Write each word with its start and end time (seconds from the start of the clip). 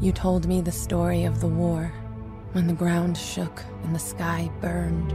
You 0.00 0.12
told 0.12 0.46
me 0.46 0.60
the 0.60 0.70
story 0.70 1.24
of 1.24 1.40
the 1.40 1.48
war, 1.48 1.92
when 2.52 2.68
the 2.68 2.72
ground 2.72 3.18
shook 3.18 3.64
and 3.82 3.92
the 3.92 3.98
sky 3.98 4.48
burned. 4.60 5.10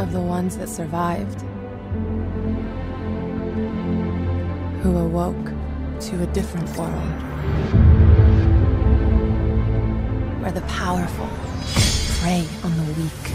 Of 0.00 0.12
the 0.12 0.20
ones 0.20 0.56
that 0.56 0.70
survived, 0.70 1.42
who 4.80 4.96
awoke 4.96 5.52
to 6.00 6.22
a 6.22 6.26
different 6.32 6.74
world. 6.78 7.22
Where 10.40 10.52
the 10.52 10.62
powerful 10.62 11.28
prey 12.18 12.46
on 12.64 12.74
the 12.78 12.92
weak. 12.94 13.32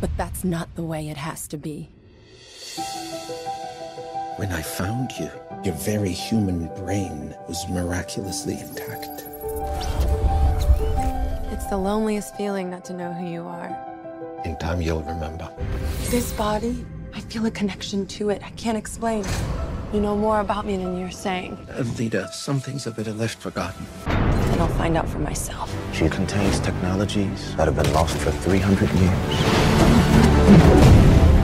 But 0.00 0.16
that's 0.16 0.44
not 0.44 0.74
the 0.76 0.82
way 0.82 1.10
it 1.10 1.18
has 1.18 1.46
to 1.48 1.58
be. 1.58 1.90
When 4.36 4.52
I 4.52 4.60
found 4.60 5.12
you, 5.18 5.30
your 5.64 5.74
very 5.76 6.12
human 6.12 6.66
brain 6.74 7.34
was 7.48 7.66
miraculously 7.70 8.60
intact. 8.60 9.24
It's 11.50 11.64
the 11.70 11.78
loneliest 11.78 12.36
feeling 12.36 12.68
not 12.68 12.84
to 12.84 12.92
know 12.92 13.14
who 13.14 13.26
you 13.26 13.46
are. 13.46 13.74
In 14.44 14.58
time, 14.58 14.82
you'll 14.82 15.02
remember. 15.04 15.48
This 16.10 16.34
body, 16.34 16.84
I 17.14 17.20
feel 17.20 17.46
a 17.46 17.50
connection 17.50 18.04
to 18.08 18.28
it. 18.28 18.42
I 18.44 18.50
can't 18.50 18.76
explain. 18.76 19.24
You 19.94 20.00
know 20.00 20.14
more 20.14 20.40
about 20.40 20.66
me 20.66 20.76
than 20.76 20.98
you're 20.98 21.10
saying. 21.10 21.56
Alita, 21.70 22.30
some 22.30 22.60
things 22.60 22.86
are 22.86 22.90
better 22.90 23.14
left 23.14 23.38
forgotten. 23.38 23.86
And 24.06 24.60
I'll 24.60 24.68
find 24.76 24.98
out 24.98 25.08
for 25.08 25.18
myself. 25.18 25.74
She 25.94 26.10
contains 26.10 26.60
technologies 26.60 27.56
that 27.56 27.68
have 27.68 27.76
been 27.76 27.90
lost 27.94 28.18
for 28.18 28.32
300 28.32 28.90
years. 28.90 29.18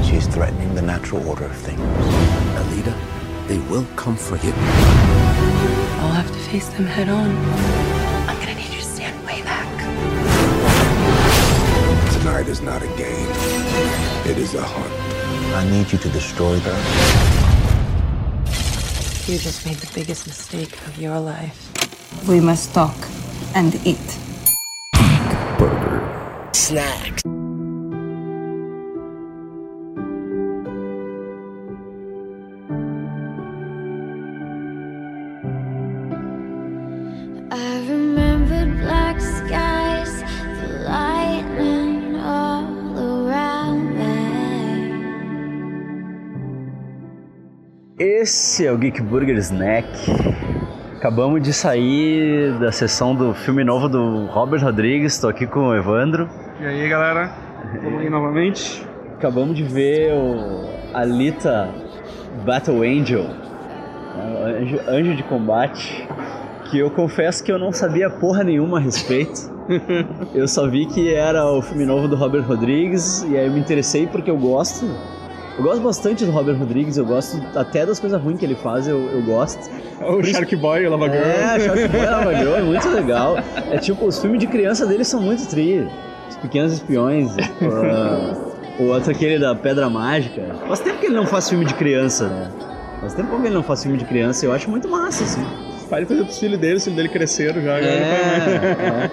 She's 0.06 0.26
threatening 0.26 0.74
the 0.74 0.82
natural 0.82 1.26
order 1.26 1.46
of 1.46 1.56
things. 1.56 1.80
Alita, 3.52 3.58
they 3.58 3.58
will 3.70 3.86
come 3.96 4.16
for 4.16 4.36
you. 4.36 4.52
I'll 6.00 6.12
have 6.12 6.28
to 6.28 6.38
face 6.50 6.68
them 6.68 6.86
head 6.86 7.08
on. 7.08 7.30
I'm 8.28 8.38
gonna 8.38 8.54
need 8.54 8.72
you 8.72 8.80
to 8.80 8.84
stand 8.84 9.24
way 9.26 9.42
back. 9.42 9.68
Tonight 12.12 12.48
is 12.48 12.60
not 12.60 12.82
a 12.82 12.88
game. 12.88 13.28
It 14.26 14.38
is 14.38 14.54
a 14.54 14.62
hunt. 14.62 14.92
I 15.54 15.68
need 15.70 15.92
you 15.92 15.98
to 15.98 16.08
destroy 16.08 16.56
them. 16.56 16.80
You 19.26 19.38
just 19.38 19.64
made 19.66 19.76
the 19.76 19.90
biggest 19.94 20.26
mistake 20.26 20.72
of 20.86 20.98
your 20.98 21.18
life. 21.20 21.58
We 22.28 22.40
must 22.40 22.74
talk 22.74 22.96
and 23.54 23.74
eat. 23.86 24.18
Burger. 25.58 26.50
Snacks. 26.52 27.22
Esse 47.98 48.66
é 48.66 48.72
o 48.72 48.78
Geek 48.78 49.02
Burger 49.02 49.36
Snack. 49.36 49.86
Acabamos 50.96 51.42
de 51.42 51.52
sair 51.52 52.58
da 52.58 52.72
sessão 52.72 53.14
do 53.14 53.34
filme 53.34 53.62
novo 53.62 53.86
do 53.86 54.24
Robert 54.28 54.62
Rodrigues. 54.64 55.12
Estou 55.12 55.28
aqui 55.28 55.46
com 55.46 55.68
o 55.68 55.76
Evandro. 55.76 56.30
E 56.58 56.64
aí, 56.64 56.88
galera? 56.88 57.34
Vamos 57.82 58.00
aí 58.00 58.08
novamente. 58.08 58.82
Acabamos 59.18 59.54
de 59.54 59.62
ver 59.62 60.10
o 60.14 60.70
Alita 60.94 61.68
Battle 62.46 62.82
Angel, 62.82 63.24
né, 63.24 64.56
anjo, 64.58 64.80
anjo 64.88 65.14
de 65.14 65.22
combate, 65.24 66.08
que 66.72 66.78
eu 66.78 66.90
confesso 66.90 67.44
que 67.44 67.52
eu 67.52 67.58
não 67.58 67.70
sabia 67.70 68.08
porra 68.08 68.42
nenhuma 68.42 68.78
a 68.78 68.80
respeito. 68.80 69.52
eu 70.34 70.48
só 70.48 70.66
vi 70.66 70.86
que 70.86 71.12
era 71.12 71.44
o 71.44 71.60
filme 71.60 71.84
novo 71.84 72.08
do 72.08 72.16
Robert 72.16 72.46
Rodrigues 72.46 73.22
e 73.24 73.36
aí 73.36 73.46
eu 73.46 73.52
me 73.52 73.60
interessei 73.60 74.06
porque 74.06 74.30
eu 74.30 74.38
gosto. 74.38 74.86
Eu 75.58 75.62
gosto 75.62 75.82
bastante 75.82 76.24
do 76.24 76.30
Robert 76.30 76.58
Rodrigues, 76.58 76.96
eu 76.96 77.04
gosto 77.04 77.38
até 77.54 77.84
das 77.84 78.00
coisas 78.00 78.18
ruins 78.18 78.38
que 78.38 78.46
ele 78.46 78.54
faz, 78.54 78.88
eu, 78.88 78.98
eu 79.10 79.22
gosto. 79.22 79.70
O 80.00 80.24
Shark 80.24 80.56
Boy 80.56 80.84
e 80.84 80.86
o 80.86 80.90
Lava 80.90 81.10
Girl. 81.10 81.22
É, 81.22 81.60
Shark 81.60 81.88
Boy 81.88 82.00
e 82.00 82.06
Lava 82.06 82.34
Girl 82.36 82.54
é 82.54 82.62
muito 82.62 82.88
legal. 82.88 83.36
É 83.70 83.76
tipo, 83.76 84.06
os 84.06 84.18
filmes 84.18 84.40
de 84.40 84.46
criança 84.46 84.86
dele 84.86 85.04
são 85.04 85.20
muito 85.20 85.46
tri. 85.46 85.86
Os 86.30 86.36
Pequenos 86.36 86.72
Espiões. 86.72 87.32
o 88.80 88.84
outro 88.84 89.10
aquele 89.10 89.38
da 89.38 89.54
Pedra 89.54 89.90
Mágica. 89.90 90.56
Faz 90.66 90.80
tempo 90.80 91.00
que 91.00 91.06
ele 91.06 91.16
não 91.16 91.26
faz 91.26 91.50
filme 91.50 91.66
de 91.66 91.74
criança, 91.74 92.28
né? 92.28 92.50
Faz 92.98 93.12
tempo 93.12 93.28
que 93.28 93.46
ele 93.46 93.54
não 93.54 93.62
faz 93.62 93.82
filme 93.82 93.98
de 93.98 94.06
criança, 94.06 94.46
eu 94.46 94.52
acho 94.54 94.70
muito 94.70 94.88
massa, 94.88 95.22
assim. 95.22 95.71
Pai 95.92 96.06
fazer 96.06 96.24
pros 96.24 96.38
filhos 96.38 96.58
dele, 96.58 96.76
os 96.76 96.84
filhos 96.84 96.96
dele 96.96 97.08
cresceram 97.10 97.60
já. 97.60 97.78
É, 97.78 99.10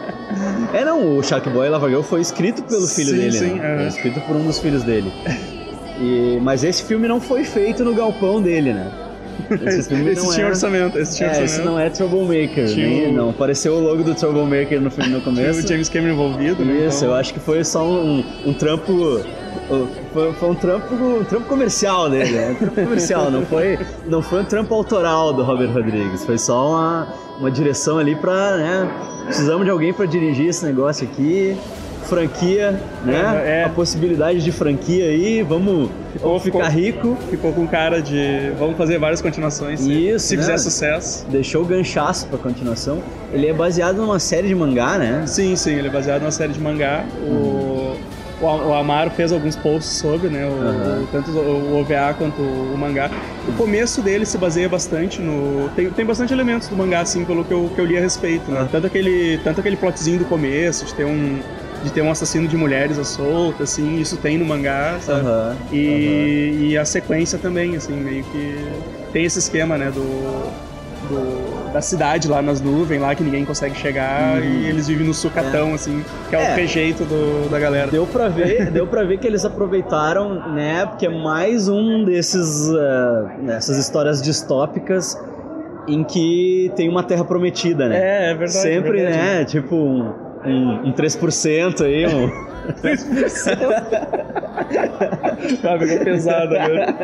é. 0.73 0.77
é, 0.79 0.85
não, 0.85 1.17
o 1.17 1.21
Shark 1.21 1.49
Boy 1.49 1.67
e 1.67 1.69
Lava 1.69 1.89
Girl 1.89 2.01
foi 2.01 2.21
escrito 2.21 2.63
pelo 2.63 2.87
filho 2.87 3.09
Sim, 3.09 3.17
dele, 3.17 3.31
sim, 3.33 3.53
né? 3.55 3.73
é. 3.73 3.77
Foi 3.79 3.87
escrito 3.87 4.21
por 4.21 4.35
um 4.37 4.45
dos 4.45 4.59
filhos 4.59 4.81
dele. 4.83 5.11
E, 5.99 6.39
mas 6.41 6.63
esse 6.63 6.81
filme 6.85 7.05
não 7.05 7.19
foi 7.19 7.43
feito 7.43 7.83
no 7.83 7.93
galpão 7.93 8.41
dele, 8.41 8.71
né? 8.71 8.89
Esse, 9.65 9.89
filme 9.89 10.13
não 10.15 10.29
tinha 10.31 10.45
é- 10.45 10.49
orçamento, 10.49 10.97
esse 10.97 11.17
tinha 11.17 11.27
É, 11.27 11.31
orçamento. 11.31 11.51
esse 11.51 11.61
não 11.63 11.77
é 11.79 11.89
Troublemaker, 11.89 12.65
Tinha 12.67 13.11
não. 13.11 13.31
Apareceu 13.31 13.73
o 13.73 13.79
logo 13.81 14.01
do 14.03 14.15
Troublemaker 14.15 14.79
no 14.79 14.89
filme 14.89 15.09
no 15.09 15.19
Tinha 15.19 15.33
começo. 15.35 15.59
o 15.65 15.67
James 15.67 15.89
Cameron 15.89 16.13
envolvido, 16.13 16.63
né? 16.63 16.85
Isso, 16.87 16.99
então- 16.99 17.09
eu 17.09 17.15
acho 17.15 17.33
que 17.33 17.41
foi 17.41 17.61
só 17.65 17.85
um, 17.85 18.23
um 18.45 18.53
trampo. 18.53 19.21
Foi, 20.13 20.33
foi 20.33 20.49
um 20.49 20.55
trampo, 20.55 20.95
um 20.95 21.23
trampo 21.23 21.45
comercial 21.47 22.09
dele, 22.09 22.31
né? 22.31 22.51
Um 22.51 22.55
trampo 22.55 22.81
comercial, 22.83 23.29
não 23.31 23.45
foi, 23.45 23.79
não 24.07 24.21
foi 24.21 24.41
um 24.41 24.45
trampo 24.45 24.73
autoral 24.73 25.31
do 25.33 25.43
Robert 25.43 25.71
Rodrigues. 25.71 26.25
Foi 26.25 26.37
só 26.37 26.69
uma, 26.71 27.07
uma 27.39 27.51
direção 27.51 27.97
ali 27.99 28.15
pra, 28.15 28.57
né? 28.57 28.89
Precisamos 29.25 29.63
de 29.65 29.69
alguém 29.69 29.93
pra 29.93 30.05
dirigir 30.05 30.47
esse 30.47 30.65
negócio 30.65 31.07
aqui. 31.07 31.55
Franquia, 32.05 32.71
né? 33.05 33.43
É, 33.45 33.59
é. 33.59 33.63
A 33.65 33.69
possibilidade 33.69 34.41
de 34.43 34.51
franquia 34.51 35.05
aí, 35.05 35.43
vamos, 35.43 35.89
vamos 36.19 36.41
ficou- 36.41 36.59
ficar 36.61 36.73
rico. 36.73 37.15
Ficou 37.29 37.53
com 37.53 37.67
cara 37.67 38.01
de. 38.01 38.51
Vamos 38.57 38.77
fazer 38.77 38.97
várias 38.97 39.21
continuações. 39.21 39.81
Isso, 39.85 40.25
Se 40.27 40.35
né? 40.35 40.41
fizer 40.41 40.57
sucesso. 40.57 41.27
Deixou 41.29 41.61
o 41.61 41.65
ganchaço 41.65 42.25
pra 42.27 42.39
continuação. 42.39 42.97
Ele 43.31 43.45
é 43.45 43.53
baseado 43.53 43.97
numa 43.97 44.17
série 44.17 44.47
de 44.47 44.55
mangá, 44.55 44.97
né? 44.97 45.23
Sim, 45.27 45.55
sim, 45.55 45.73
ele 45.75 45.87
é 45.87 45.91
baseado 45.91 46.21
numa 46.21 46.31
série 46.31 46.51
de 46.51 46.59
mangá. 46.59 47.03
O, 47.21 47.68
o, 48.41 48.45
o 48.45 48.73
Amaro 48.73 49.11
fez 49.11 49.31
alguns 49.31 49.55
posts 49.55 49.97
sobre, 49.97 50.29
né? 50.29 50.45
O, 50.45 50.49
o- 51.03 51.07
tanto 51.11 51.31
o, 51.31 51.73
o 51.73 51.79
OVA 51.81 52.13
quanto 52.17 52.41
o 52.41 52.75
mangá. 52.77 53.09
O 53.47 53.51
começo 53.53 54.01
dele 54.01 54.25
se 54.25 54.37
baseia 54.37 54.67
bastante 54.69 55.21
no. 55.21 55.69
Tem, 55.75 55.89
tem 55.89 56.05
bastante 56.05 56.33
elementos 56.33 56.67
do 56.67 56.75
mangá, 56.75 57.01
assim, 57.01 57.23
pelo 57.25 57.43
que 57.43 57.53
eu, 57.53 57.69
que 57.73 57.79
eu 57.81 57.85
li 57.85 57.97
a 57.97 58.01
respeito, 58.01 58.49
né? 58.51 58.61
Ah. 58.63 58.67
Tanto, 58.71 58.87
aquele, 58.87 59.37
tanto 59.43 59.59
aquele 59.59 59.75
plotzinho 59.77 60.19
do 60.19 60.25
começo, 60.25 60.85
de 60.85 60.93
ter 60.93 61.05
um. 61.05 61.39
De 61.81 61.89
ter 61.93 62.01
um 62.01 62.11
assassino 62.11 62.45
de 62.45 62.57
mulheres 62.57 62.99
à 62.99 63.05
solta, 63.05 63.63
assim, 63.63 64.01
isso 64.01 64.17
tem 64.17 64.37
no 64.37 64.43
mangá, 64.43 64.97
sabe? 65.01 65.21
Aham, 65.21 65.55
E, 65.71 66.67
e 66.71 66.77
a 66.77 66.83
sequência 66.83 67.39
também, 67.39 67.77
assim, 67.77 67.93
meio 67.93 68.21
que 68.25 68.65
tem 69.13 69.23
esse 69.23 69.39
esquema, 69.39 69.77
né, 69.77 69.89
do, 69.89 70.01
do- 71.07 71.58
da 71.73 71.81
cidade 71.81 72.27
lá 72.27 72.41
nas 72.41 72.59
nuvens, 72.61 72.99
lá 73.01 73.13
que 73.15 73.23
ninguém 73.23 73.45
consegue 73.45 73.75
chegar 73.75 74.43
e 74.43 74.65
eles 74.67 74.87
vivem 74.87 75.05
no 75.07 75.13
sucatão, 75.13 75.73
assim, 75.73 76.03
que 76.29 76.35
é, 76.35 76.39
Uhum. 76.39 76.45
É. 76.45 76.51
o 76.51 76.53
trejeito 76.55 77.03
do, 77.05 77.49
da 77.49 77.59
galera. 77.59 77.87
Deu 77.91 78.05
pra 78.07 78.27
ver, 78.27 78.69
deu 78.71 78.87
pra 78.87 79.03
ver 79.03 79.17
que 79.19 79.27
eles 79.27 79.45
aproveitaram, 79.45 80.53
né? 80.53 80.85
Porque 80.85 81.05
é 81.05 81.09
mais 81.09 81.67
um 81.67 82.03
desses 82.03 82.69
eh, 82.69 83.45
dessas 83.45 83.77
histórias 83.77 84.21
distópicas 84.21 85.17
em 85.87 86.03
que 86.03 86.71
tem 86.75 86.87
uma 86.89 87.03
terra 87.03 87.23
prometida, 87.23 87.87
né? 87.87 87.97
É, 87.97 88.31
é 88.31 88.33
verdade. 88.35 88.51
Sempre, 88.51 88.99
é 89.01 89.05
verdade. 89.05 89.17
né? 89.17 89.45
Tipo 89.45 89.75
um, 89.75 90.13
um, 90.45 90.87
um 90.89 90.93
3% 90.93 91.81
aí, 91.83 92.05
um, 92.07 92.29
Ah, 95.63 95.77
pegou 95.77 95.99
pesado 96.03 96.55
agora. 96.55 96.95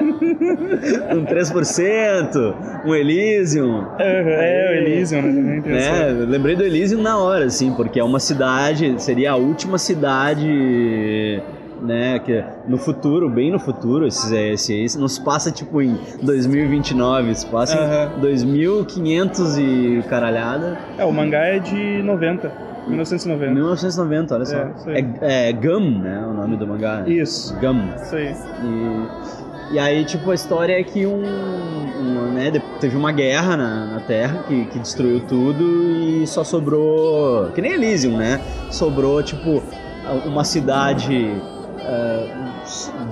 um 1.15 1.25
3%, 1.25 2.55
um 2.85 2.95
Elysium. 2.95 3.85
É, 3.99 4.69
o 4.71 4.75
Elysium, 4.75 5.21
né? 5.21 5.61
né? 5.65 6.11
Eu 6.11 6.27
Lembrei 6.27 6.55
do 6.55 6.63
Elysium 6.63 7.01
na 7.01 7.17
hora, 7.17 7.45
assim, 7.45 7.73
porque 7.73 7.99
é 7.99 8.03
uma 8.03 8.19
cidade, 8.19 9.01
seria 9.01 9.31
a 9.31 9.35
última 9.35 9.77
cidade, 9.77 11.41
né, 11.81 12.19
que 12.19 12.43
no 12.67 12.77
futuro, 12.77 13.29
bem 13.29 13.51
no 13.51 13.59
futuro, 13.59 14.07
esse, 14.07 14.35
esse, 14.35 14.83
esse 14.83 14.99
não 14.99 15.07
se 15.07 15.21
passa 15.23 15.51
tipo 15.51 15.81
em 15.81 15.97
2029, 16.21 17.35
se 17.35 17.45
passa 17.47 17.77
Aham. 17.77 18.17
em 18.17 18.21
2500 18.21 19.57
e 19.57 20.03
caralhada, 20.09 20.77
É, 20.97 21.05
o 21.05 21.11
mangá 21.11 21.39
é 21.45 21.59
de 21.59 22.01
90, 22.03 22.51
1990. 22.87 23.53
1990, 23.53 24.35
olha 24.35 24.45
só. 24.45 24.57
É. 24.57 24.99
É, 25.21 25.49
é 25.49 25.53
Gum, 25.53 25.99
né, 25.99 26.25
o 26.25 26.33
nome 26.33 26.57
do 26.57 26.67
mangá. 26.67 27.03
Isso, 27.07 27.55
Gum. 27.59 27.93
isso 27.95 28.15
aí. 28.15 28.35
E, 28.63 29.75
e 29.75 29.79
aí, 29.79 30.05
tipo, 30.05 30.31
a 30.31 30.35
história 30.35 30.79
é 30.79 30.83
que 30.83 31.05
um, 31.05 31.23
um, 31.23 32.31
né, 32.33 32.51
teve 32.79 32.95
uma 32.95 33.11
guerra 33.11 33.57
na, 33.57 33.85
na 33.85 33.99
Terra 34.01 34.43
que, 34.47 34.65
que 34.65 34.79
destruiu 34.79 35.21
tudo 35.21 35.63
e 35.63 36.27
só 36.27 36.43
sobrou. 36.43 37.51
Que 37.51 37.61
nem 37.61 37.73
Elysium, 37.73 38.17
né? 38.17 38.39
Sobrou, 38.69 39.21
tipo, 39.23 39.63
uma 40.25 40.43
cidade. 40.43 41.31
ah, 41.79 42.44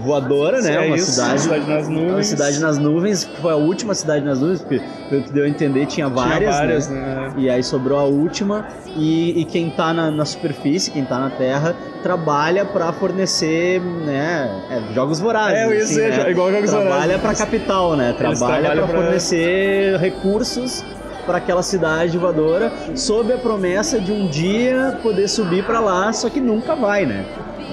voadora, 0.04 0.62
né? 0.62 0.74
É 0.76 0.80
uma 0.88 0.96
isso, 0.96 1.12
cidade, 1.12 1.42
cidade 1.42 1.68
nas 1.70 1.88
nuvens. 1.88 2.12
Uma 2.14 2.24
cidade 2.24 2.60
nas 2.60 2.78
nuvens, 2.78 3.24
foi 3.42 3.52
a 3.52 3.56
última 3.56 3.94
cidade 3.94 4.26
nas 4.26 4.40
nuvens, 4.40 4.62
porque 4.62 4.82
pelo 5.10 5.24
que 5.24 5.32
deu 5.32 5.46
a 5.46 5.48
entender 5.48 5.86
tinha 5.86 6.08
várias, 6.10 6.40
Tinha 6.40 6.52
várias, 6.52 6.90
né? 6.90 7.00
né? 7.00 7.34
E 7.38 7.50
aí 7.50 7.64
sobrou 7.64 8.00
a 8.00 8.04
última 8.04 8.66
e, 8.96 9.42
e 9.42 9.46
quem 9.46 9.70
tá 9.70 9.94
na, 9.94 10.12
na 10.12 10.26
superfície, 10.26 10.92
quem 10.92 11.06
tá 11.06 11.20
na 11.20 11.30
terra, 11.30 11.76
trabalha 12.02 12.66
pra 12.66 12.92
fornecer, 12.94 13.80
né, 13.82 14.50
é, 14.70 14.94
jogos 14.94 15.20
vorazes. 15.20 15.58
É, 15.58 15.64
ia 15.68 15.78
assim, 15.84 15.88
dizer, 15.88 16.18
né? 16.18 16.32
igual 16.32 16.52
jogos 16.52 16.70
Trabalha 16.70 16.90
vorazes. 17.18 17.22
pra 17.22 17.34
capital, 17.36 17.96
né? 17.96 18.14
Trabalha 18.18 18.72
pra- 18.72 18.88
fornecer 18.88 19.98
recursos 20.00 20.84
para 21.26 21.38
aquela 21.38 21.64
cidade 21.64 22.18
voadora, 22.18 22.70
sob 22.96 23.32
a 23.32 23.38
promessa 23.38 23.98
de 24.00 24.12
um 24.12 24.28
dia 24.28 25.00
poder 25.02 25.30
subir 25.30 25.64
pra 25.64 25.80
lá, 25.80 26.12
só 26.12 26.30
que 26.30 26.42
nunca 26.42 26.76
vai, 26.76 27.06
né? 27.06 27.24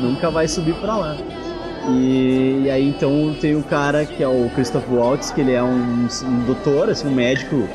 Nunca 0.00 0.30
vai 0.30 0.46
subir 0.46 0.74
pra 0.74 0.96
lá. 0.96 1.16
E, 1.90 2.62
e 2.64 2.70
aí 2.70 2.88
então 2.88 3.34
tem 3.40 3.56
o 3.56 3.62
cara 3.62 4.04
que 4.04 4.22
é 4.22 4.28
o 4.28 4.48
Christoph 4.54 4.84
Waltz, 4.90 5.30
que 5.30 5.40
ele 5.40 5.52
é 5.52 5.62
um, 5.62 6.06
um 6.24 6.44
doutor, 6.46 6.90
assim, 6.90 7.08
um 7.08 7.14
médico, 7.14 7.68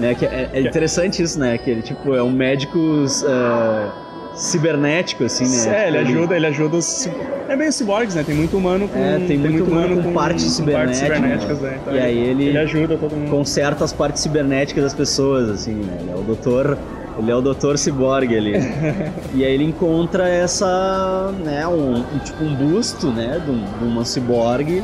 né? 0.00 0.14
Que 0.14 0.24
é, 0.26 0.48
é 0.52 0.60
interessante 0.60 1.22
isso, 1.22 1.38
né? 1.38 1.56
Que 1.58 1.70
ele 1.70 1.82
tipo 1.82 2.14
é 2.14 2.22
um 2.22 2.30
médico 2.30 2.78
eh, 3.26 3.88
cibernético, 4.34 5.24
assim, 5.24 5.44
né? 5.48 5.84
É, 5.84 5.88
ele 5.88 5.98
Tipo, 5.98 6.10
ajuda, 6.18 6.36
ele 6.36 6.46
ajuda 6.46 6.76
os. 6.76 7.08
É 7.48 7.56
meio 7.56 7.72
ciborgues, 7.72 8.14
né? 8.14 8.22
Tem 8.24 8.34
muito 8.34 8.56
humano 8.56 8.88
com. 8.88 8.98
É, 8.98 9.18
tem 9.26 9.38
muito 9.38 9.64
humano 9.64 10.02
com 10.02 10.12
partes 10.12 10.44
cibernéticas, 10.52 10.98
cibernéticas, 11.16 11.60
né? 11.60 11.70
né? 11.70 11.78
Então 11.82 11.94
E 11.94 11.98
aí 12.00 12.18
ele- 12.18 12.44
Ele 12.48 12.58
ajuda 12.58 12.96
todo 12.96 13.14
mundo. 13.14 13.30
conserta 13.30 13.84
as 13.84 13.92
partes 13.92 14.22
cibernéticas 14.22 14.84
das 14.84 14.94
pessoas, 14.94 15.48
assim, 15.50 15.74
né? 15.74 15.98
Ele 16.00 16.10
é 16.10 16.14
o 16.14 16.22
doutor, 16.22 16.78
ele 17.18 17.30
é 17.30 17.34
o 17.34 17.40
doutor 17.40 17.76
ciborgue 17.78 18.36
ali. 18.36 18.52
e 19.34 19.44
aí 19.44 19.52
ele 19.54 19.64
encontra 19.64 20.28
essa, 20.28 21.32
né, 21.44 21.66
um, 21.66 21.96
um- 21.98 22.18
tipo 22.24 22.42
um 22.44 22.54
busto, 22.54 23.08
né, 23.08 23.40
de, 23.44 23.50
um- 23.50 23.64
de 23.78 23.84
uma 23.84 24.04
ciborgue 24.04 24.82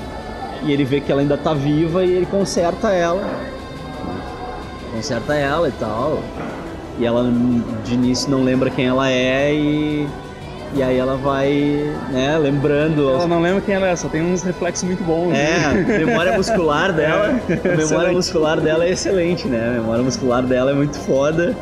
e 0.62 0.72
ele 0.72 0.84
vê 0.84 1.00
que 1.00 1.10
ela 1.12 1.20
ainda 1.20 1.36
tá 1.36 1.54
viva 1.54 2.04
e 2.04 2.10
ele 2.10 2.26
conserta 2.26 2.90
ela. 2.92 3.22
Conserta 4.92 5.34
ela 5.34 5.68
e 5.68 5.72
tal. 5.72 6.18
E 6.98 7.06
ela 7.06 7.24
de 7.84 7.94
início 7.94 8.30
não 8.30 8.42
lembra 8.42 8.68
quem 8.70 8.86
ela 8.86 9.08
é 9.08 9.54
e 9.54 10.08
e 10.74 10.82
aí 10.82 10.96
ela 10.98 11.16
vai, 11.16 11.50
né, 12.10 12.38
lembrando 12.38 13.08
Ela 13.10 13.26
não 13.26 13.40
lembra 13.40 13.60
quem 13.60 13.74
ela 13.74 13.86
é, 13.88 13.96
só 13.96 14.08
tem 14.08 14.22
uns 14.22 14.42
reflexos 14.42 14.84
muito 14.84 15.02
bons. 15.02 15.32
é, 15.32 15.56
a 15.64 15.98
memória 16.06 16.36
muscular 16.36 16.92
dela. 16.92 17.38
É, 17.48 17.72
a 17.72 17.76
memória 17.76 18.12
muscular 18.12 18.60
dela 18.60 18.84
é 18.84 18.90
excelente, 18.90 19.48
né? 19.48 19.68
A 19.68 19.80
memória 19.80 20.02
muscular 20.02 20.42
dela 20.42 20.70
é 20.70 20.74
muito 20.74 20.96
foda. 20.98 21.56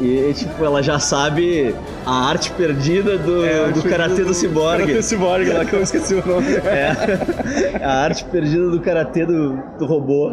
E, 0.00 0.32
tipo, 0.34 0.64
ela 0.64 0.82
já 0.82 0.98
sabe 0.98 1.74
a 2.04 2.28
arte 2.28 2.50
perdida 2.52 3.16
do, 3.18 3.44
É, 3.44 3.70
do 3.70 3.82
karatê 3.82 4.24
do 4.24 4.34
ciborgue. 4.34 4.86
Karatê 4.86 5.02
ciborgue, 5.02 5.50
lá 5.50 5.64
que 5.64 5.74
eu 5.74 5.82
esqueci 5.82 6.14
o 6.14 6.26
nome. 6.26 6.46
É, 6.66 7.82
a 7.84 8.02
arte 8.04 8.24
perdida 8.24 8.68
do 8.68 8.80
karatê 8.80 9.24
do, 9.24 9.58
do 9.78 9.86
robô. 9.86 10.32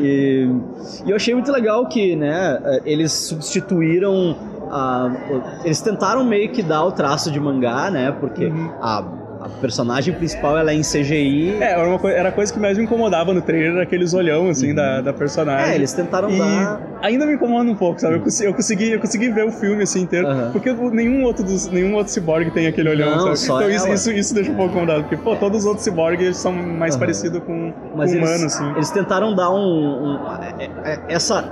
E, 0.00 0.48
e 1.04 1.10
eu 1.10 1.16
achei 1.16 1.34
muito 1.34 1.50
legal 1.52 1.86
que, 1.88 2.16
né, 2.16 2.80
eles 2.84 3.12
substituíram. 3.12 4.36
A- 4.70 5.10
eles 5.64 5.80
tentaram 5.80 6.24
meio 6.24 6.50
que 6.50 6.62
dar 6.62 6.84
o 6.84 6.92
traço 6.92 7.30
de 7.30 7.38
mangá, 7.40 7.90
né? 7.90 8.12
Porque 8.18 8.52
a, 8.80 9.04
a 9.40 9.48
personagem 9.60 10.12
principal 10.14 10.56
ela 10.58 10.72
é 10.72 10.74
em 10.74 10.82
CGI. 10.82 11.58
É, 11.60 11.72
era, 11.72 11.98
coi- 11.98 12.12
era 12.12 12.28
a 12.30 12.32
coisa 12.32 12.52
que 12.52 12.58
mais 12.58 12.76
me 12.78 12.84
incomodava 12.84 13.32
no 13.32 13.40
trailer, 13.42 13.82
aqueles 13.82 14.12
olhão, 14.14 14.48
assim, 14.48 14.74
da, 14.74 15.00
da 15.00 15.12
personagem. 15.12 15.72
É, 15.72 15.74
eles 15.76 15.92
tentaram 15.92 16.30
e 16.30 16.38
dar. 16.38 16.80
ainda 17.02 17.26
me 17.26 17.34
incomoda 17.34 17.70
um 17.70 17.74
pouco, 17.76 18.00
sabe? 18.00 18.14
Eu 18.16 18.20
consegui, 18.20 18.48
eu 18.48 18.54
consegui, 18.54 18.90
eu 18.92 19.00
consegui 19.00 19.28
ver 19.30 19.44
o 19.44 19.52
filme 19.52 19.82
assim 19.82 20.00
inteiro, 20.02 20.26
Aham. 20.26 20.50
porque 20.52 20.72
nenhum 20.72 21.22
outro, 21.24 21.44
dos, 21.44 21.68
nenhum 21.68 21.94
outro 21.94 22.12
ciborgue 22.12 22.50
tem 22.50 22.66
aquele 22.66 22.88
olhão, 22.88 23.10
Não, 23.10 23.20
sabe? 23.20 23.36
só 23.38 23.56
então 23.60 23.70
isso, 23.70 23.88
isso, 23.92 24.10
isso 24.12 24.34
deixa 24.34 24.50
um 24.50 24.54
pouco 24.56 24.70
incomodado, 24.72 25.02
porque, 25.02 25.16
pô, 25.16 25.36
todos 25.36 25.60
os 25.60 25.66
outros 25.66 25.84
ciborgues 25.84 26.36
são 26.38 26.52
mais 26.52 26.96
parecidos 26.96 27.42
com, 27.44 27.72
Mas 27.94 28.10
com 28.10 28.16
eles, 28.16 28.28
humano, 28.28 28.46
assim. 28.46 28.70
eles 28.72 28.90
tentaram 28.90 29.34
dar 29.34 29.50
um, 29.50 29.56
um- 29.58 30.18
é- 30.58 30.70
é- 30.92 31.00
essa 31.08 31.44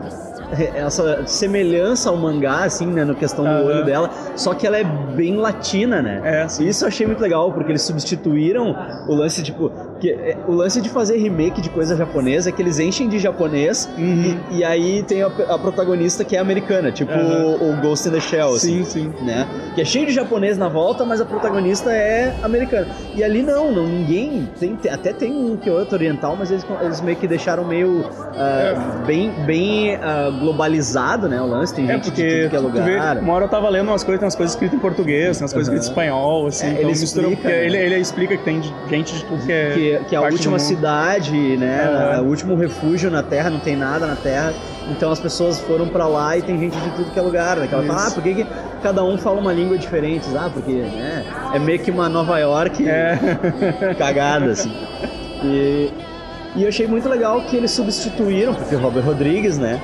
essa 0.75 1.27
semelhança 1.27 2.11
ao 2.11 2.17
mangá 2.17 2.65
assim, 2.65 2.87
né, 2.87 3.05
no 3.05 3.15
questão 3.15 3.45
do 3.45 3.51
Aham. 3.51 3.65
olho 3.65 3.85
dela, 3.85 4.11
só 4.37 4.55
que 4.55 4.67
ela 4.67 4.77
é 4.77 4.85
bem 4.85 5.37
latina, 5.37 6.03
né? 6.03 6.21
É, 6.25 6.49
sim. 6.49 6.67
Isso 6.67 6.85
eu 6.85 6.89
achei 6.89 7.07
muito 7.07 7.21
legal, 7.21 7.53
porque 7.53 7.73
eles 7.73 7.83
substituíram 7.83 8.77
o 9.09 9.15
lance 9.15 9.43
tipo 9.43 9.71
o 10.47 10.53
lance 10.53 10.81
de 10.81 10.89
fazer 10.89 11.17
remake 11.19 11.61
de 11.61 11.71
coisa 11.71 11.97
japonesa 11.97 12.49
é 12.49 12.53
que 12.53 12.61
eles 12.61 12.79
enchem 12.79 13.09
de 13.09 13.19
japonês 13.19 13.89
Uhum. 13.97 14.39
e, 14.51 14.59
e 14.59 14.65
aí 14.65 15.03
tem 15.03 15.23
a, 15.23 15.27
a 15.27 15.59
protagonista 15.59 16.25
que 16.25 16.37
é 16.37 16.39
americana, 16.39 16.91
tipo 16.93 17.13
Aham. 17.13 17.57
o, 17.61 17.73
o 17.73 17.77
Ghost 17.81 18.09
in 18.09 18.13
the 18.13 18.21
Shell, 18.21 18.55
assim 18.55 18.85
Sim, 18.85 19.11
sim. 19.15 19.25
né? 19.25 19.47
Que 19.75 19.81
é 19.81 19.85
cheio 19.85 20.07
de 20.07 20.13
japonês 20.13 20.59
na 20.59 20.69
volta, 20.69 21.05
mas 21.05 21.21
a 21.21 21.25
protagonista 21.25 21.91
é 21.93 22.35
americana. 22.43 22.87
E 23.15 23.23
ali 23.23 23.43
não, 23.43 23.71
não 23.73 23.87
ninguém 23.87 24.49
tem, 24.59 24.77
até 24.91 25.13
tem 25.13 25.33
um 25.33 25.57
que 25.57 25.71
outro 25.71 25.95
oriental, 25.97 26.37
mas 26.39 26.51
eles, 26.51 26.67
eles 26.83 27.01
meio 27.01 27.17
que 27.17 27.27
deixaram 27.27 27.65
meio 27.65 28.05
ah, 28.37 29.03
bem 29.07 29.31
bem 29.47 29.97
ah, 29.97 30.31
globalizado, 30.41 31.29
né? 31.29 31.41
O 31.41 31.47
lance 31.47 31.75
tem 31.75 31.89
É 31.89 31.95
gente 31.95 32.05
de 32.05 32.11
porque 32.11 32.23
tudo 32.43 32.51
que 32.51 32.57
é 32.57 32.59
tu 32.61 32.85
vê, 32.85 32.93
lugar. 32.97 33.19
uma 33.19 33.33
hora 33.35 33.45
eu 33.45 33.49
tava 33.49 33.69
lendo 33.69 33.89
umas 33.89 34.03
coisas, 34.05 34.19
tem 34.21 34.27
umas 34.27 34.35
coisas 34.37 34.55
escritas 34.55 34.77
em 34.79 34.81
português, 34.81 35.37
tem 35.39 35.45
umas 35.45 35.53
coisas 35.53 35.69
Aham. 35.73 35.79
escritas 35.79 35.87
em 35.87 35.91
espanhol, 35.91 36.47
assim, 36.47 36.67
É, 36.67 36.71
então 36.71 36.81
ele 36.91 37.01
mistura, 37.01 37.27
explica, 37.29 37.49
né? 37.49 37.67
ele, 37.67 37.77
ele 37.77 37.97
explica 37.99 38.37
que 38.37 38.45
tem 38.45 38.61
de- 38.61 38.75
gente 38.89 39.15
de 39.15 39.25
tudo 39.25 39.45
que 39.47 39.53
é 39.53 39.71
que, 39.75 39.84
que 40.09 40.15
é 40.15 40.19
a 40.19 40.23
parte 40.23 40.35
última 40.35 40.59
cidade, 40.59 41.57
né? 41.57 41.85
Aham. 41.85 42.23
O 42.23 42.29
último 42.29 42.55
refúgio 42.55 43.11
na 43.11 43.23
Terra, 43.23 43.51
não 43.51 43.61
tem 43.61 43.77
nada 43.77 44.07
na 44.07 44.17
Terra. 44.17 44.53
Então 44.91 45.11
as 45.11 45.21
pessoas 45.21 45.59
foram 45.61 45.89
pra 45.89 46.07
lá 46.07 46.37
e 46.37 46.43
tem 46.43 46.59
gente 46.59 46.77
de 46.77 46.91
tudo 46.91 47.11
que 47.11 47.19
é 47.19 47.23
lugar. 47.23 47.57
Né? 47.57 47.67
Que 47.67 47.75
ela 47.75 47.85
fala, 47.85 48.07
ah, 48.07 48.11
por 48.11 48.23
que, 48.23 48.35
que 48.35 48.47
cada 48.83 49.03
um 49.05 49.17
fala 49.17 49.41
uma 49.41 49.53
língua 49.53 49.79
diferente? 49.79 50.27
Ah, 50.37 50.51
porque 50.53 50.73
né, 50.73 51.25
é 51.55 51.59
meio 51.59 51.79
que 51.79 51.91
uma 51.91 52.09
Nova 52.09 52.39
York 52.39 52.87
É. 52.89 53.19
cagada, 53.99 54.53
assim. 54.53 54.73
E, 55.43 55.91
e 56.57 56.63
eu 56.63 56.69
achei 56.69 56.87
muito 56.87 57.09
legal 57.09 57.43
que 57.43 57.57
eles 57.57 57.73
substituíram, 57.73 58.55
porque 58.55 58.77
Robert 58.77 59.05
Rodrigues, 59.05 59.59
né? 59.59 59.81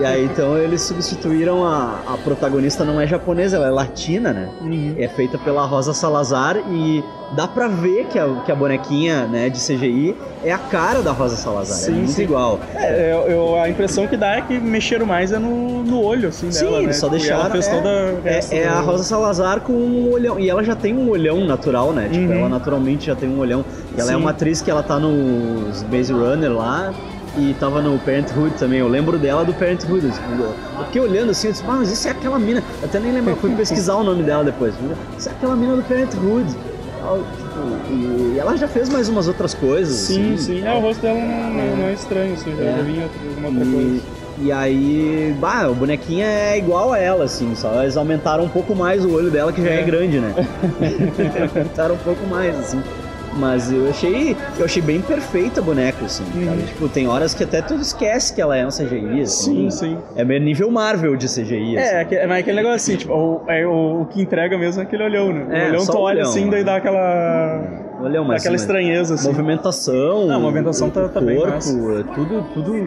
E 0.00 0.04
aí 0.04 0.24
então 0.24 0.56
eles 0.56 0.80
substituíram 0.80 1.62
a, 1.64 2.00
a 2.06 2.16
protagonista 2.24 2.84
não 2.84 2.98
é 2.98 3.06
japonesa, 3.06 3.56
ela 3.56 3.66
é 3.66 3.70
latina, 3.70 4.32
né? 4.32 4.48
Uhum. 4.62 4.94
É 4.98 5.08
feita 5.08 5.36
pela 5.36 5.66
Rosa 5.66 5.92
Salazar 5.92 6.56
e 6.70 7.04
dá 7.34 7.46
pra 7.48 7.66
ver 7.68 8.06
que 8.06 8.18
a, 8.18 8.28
que 8.44 8.52
a 8.52 8.54
bonequinha 8.54 9.26
né, 9.26 9.48
de 9.48 9.58
CGI 9.58 10.14
é 10.44 10.52
a 10.52 10.58
cara 10.58 11.02
da 11.02 11.10
Rosa 11.12 11.36
Salazar. 11.36 11.76
é 11.78 11.80
Sim, 11.80 11.92
muito 11.92 12.12
sim. 12.12 12.22
igual. 12.22 12.60
É, 12.74 13.12
eu, 13.12 13.30
eu- 13.32 13.56
a 13.60 13.68
impressão 13.68 14.06
que 14.06 14.16
dá 14.16 14.36
é 14.36 14.40
que 14.42 14.58
mexeram 14.58 15.06
mais 15.06 15.32
é 15.32 15.38
no, 15.38 15.82
no 15.82 16.00
olho, 16.02 16.28
assim, 16.28 16.50
Sim, 16.52 16.64
dela, 16.66 16.82
né? 16.82 16.92
só 16.92 17.08
deixaram. 17.08 17.50
Fez 17.50 17.66
é, 18.52 18.56
é, 18.56 18.58
é 18.62 18.68
a 18.68 18.80
Rosa 18.80 19.02
Salazar 19.04 19.60
com 19.60 19.72
um 19.72 20.12
olhão. 20.12 20.38
E 20.38 20.48
ela 20.48 20.62
já 20.62 20.74
tem 20.76 20.94
um 20.96 21.08
olhão 21.10 21.44
natural, 21.44 21.92
né? 21.92 22.08
Tipo, 22.10 22.26
Uhum. 22.32 22.38
ela 22.40 22.48
naturalmente 22.48 23.06
já 23.06 23.14
tem 23.16 23.28
um 23.28 23.38
olhão. 23.38 23.64
E 23.96 24.00
ela 24.00 24.10
é 24.10 24.14
Sim. 24.14 24.20
uma 24.20 24.30
atriz 24.30 24.60
que 24.62 24.70
ela 24.70 24.82
tá 24.82 24.98
nos 24.98 25.82
Maze 25.84 26.12
Runner 26.12 26.52
lá. 26.52 26.92
E 27.38 27.54
tava 27.60 27.82
no 27.82 27.98
Parenthood 27.98 28.54
também. 28.58 28.78
Eu 28.78 28.88
lembro 28.88 29.18
dela 29.18 29.44
do 29.44 29.52
Parenthood. 29.52 30.10
Tipo, 30.10 30.42
eu 30.78 30.84
fiquei 30.86 31.02
olhando 31.02 31.30
assim, 31.32 31.48
eu 31.48 31.52
disse, 31.52 31.64
ah, 31.68 31.72
mas 31.72 31.90
isso 31.92 32.08
é 32.08 32.10
aquela 32.12 32.38
mina. 32.38 32.62
Eu 32.80 32.88
até 32.88 32.98
nem 32.98 33.12
lembro, 33.12 33.32
eu 33.32 33.36
fui 33.36 33.50
pesquisar 33.54 33.96
o 33.96 34.02
nome 34.02 34.22
dela 34.22 34.42
depois. 34.42 34.74
Isso 35.18 35.28
é 35.28 35.32
aquela 35.32 35.54
mina 35.54 35.76
do 35.76 35.82
Parenthood. 35.82 36.46
Tal, 37.06 37.18
tipo, 37.18 37.92
E 38.34 38.38
ela 38.38 38.56
já 38.56 38.66
fez 38.66 38.88
mais 38.88 39.08
umas 39.08 39.28
outras 39.28 39.54
coisas. 39.54 39.94
Sim, 39.94 40.34
assim, 40.34 40.58
sim. 40.60 40.66
É, 40.66 40.72
o 40.72 40.80
rosto 40.80 41.00
dela 41.00 41.18
não, 41.20 41.50
não- 41.54 41.76
não 41.76 41.86
é 41.86 41.92
estranho, 41.92 42.34
assim, 42.34 42.52
já, 42.56 42.64
É. 42.64 42.76
já 42.78 42.82
vi 42.82 42.92
em 42.98 43.02
outra- 43.04 43.20
alguma 43.28 43.48
outra 43.48 43.64
E, 43.64 43.72
coisa. 43.72 44.02
e 44.38 44.52
aí, 44.52 45.36
bah, 45.40 45.68
o 45.70 45.74
bonequinho 45.74 46.24
é 46.24 46.58
igual 46.58 46.92
a 46.92 46.98
ela, 46.98 47.24
assim, 47.24 47.54
só 47.54 47.80
eles 47.82 47.96
aumentaram 47.96 48.42
um 48.44 48.48
pouco 48.48 48.74
mais 48.74 49.04
o 49.04 49.12
olho 49.14 49.30
dela, 49.30 49.52
que 49.52 49.62
já 49.62 49.70
é, 49.70 49.80
É. 49.80 49.84
grande, 49.84 50.18
né? 50.18 50.34
aumentaram 51.54 51.94
um 51.94 51.98
pouco 51.98 52.26
mais, 52.26 52.58
assim. 52.58 52.82
Mas 53.38 53.70
eu 53.70 53.88
achei, 53.88 54.36
eu 54.58 54.64
achei 54.64 54.82
bem 54.82 55.00
perfeita 55.00 55.60
a 55.60 55.62
boneca, 55.62 56.04
assim, 56.04 56.24
Uhum. 56.34 56.56
Tipo, 56.66 56.88
tem 56.88 57.06
horas 57.06 57.34
que 57.34 57.44
até 57.44 57.60
tu 57.62 57.74
esquece 57.74 58.34
que 58.34 58.40
ela 58.40 58.56
é 58.56 58.66
um 58.66 58.70
CGI, 58.70 59.20
assim. 59.22 59.70
Sim, 59.70 59.70
sim. 59.70 59.98
É 60.16 60.24
meio 60.24 60.40
nível 60.40 60.70
Marvel 60.70 61.16
de 61.16 61.28
CGI, 61.28 61.76
É, 61.76 61.82
assim. 61.82 61.96
aque- 62.00 62.26
mas 62.26 62.38
aquele 62.40 62.56
negócio 62.56 62.76
assim, 62.76 62.96
tipo, 62.96 63.12
o, 63.12 63.42
é, 63.50 63.66
o, 63.66 64.02
o 64.02 64.06
que 64.06 64.22
entrega 64.22 64.56
mesmo 64.58 64.80
é 64.80 64.84
aquele 64.84 65.02
olhão, 65.02 65.32
né? 65.32 65.46
É, 65.50 65.64
o 65.66 65.68
olhão 65.70 65.86
tu 65.86 65.98
olha 65.98 66.18
olhão, 66.20 66.30
assim, 66.30 66.50
daí 66.50 66.60
né? 66.60 66.64
dá 66.64 66.76
aquela. 66.76 67.62
Olha, 68.00 68.20
dá 68.20 68.24
mas, 68.24 68.42
aquela 68.42 68.54
mas 68.54 68.60
estranheza, 68.62 69.14
assim. 69.14 69.28
movimentação, 69.28 70.26
Não, 70.26 70.36
a 70.36 70.38
movimentação 70.38 70.88
o, 70.88 70.90
tá- 70.90 71.08
tá 71.08 71.20
o 71.20 71.24
bem 71.24 71.36
corpo, 71.36 71.54
massa. 71.54 71.70
é 71.70 72.02
tudo, 72.14 72.42
tudo 72.54 72.86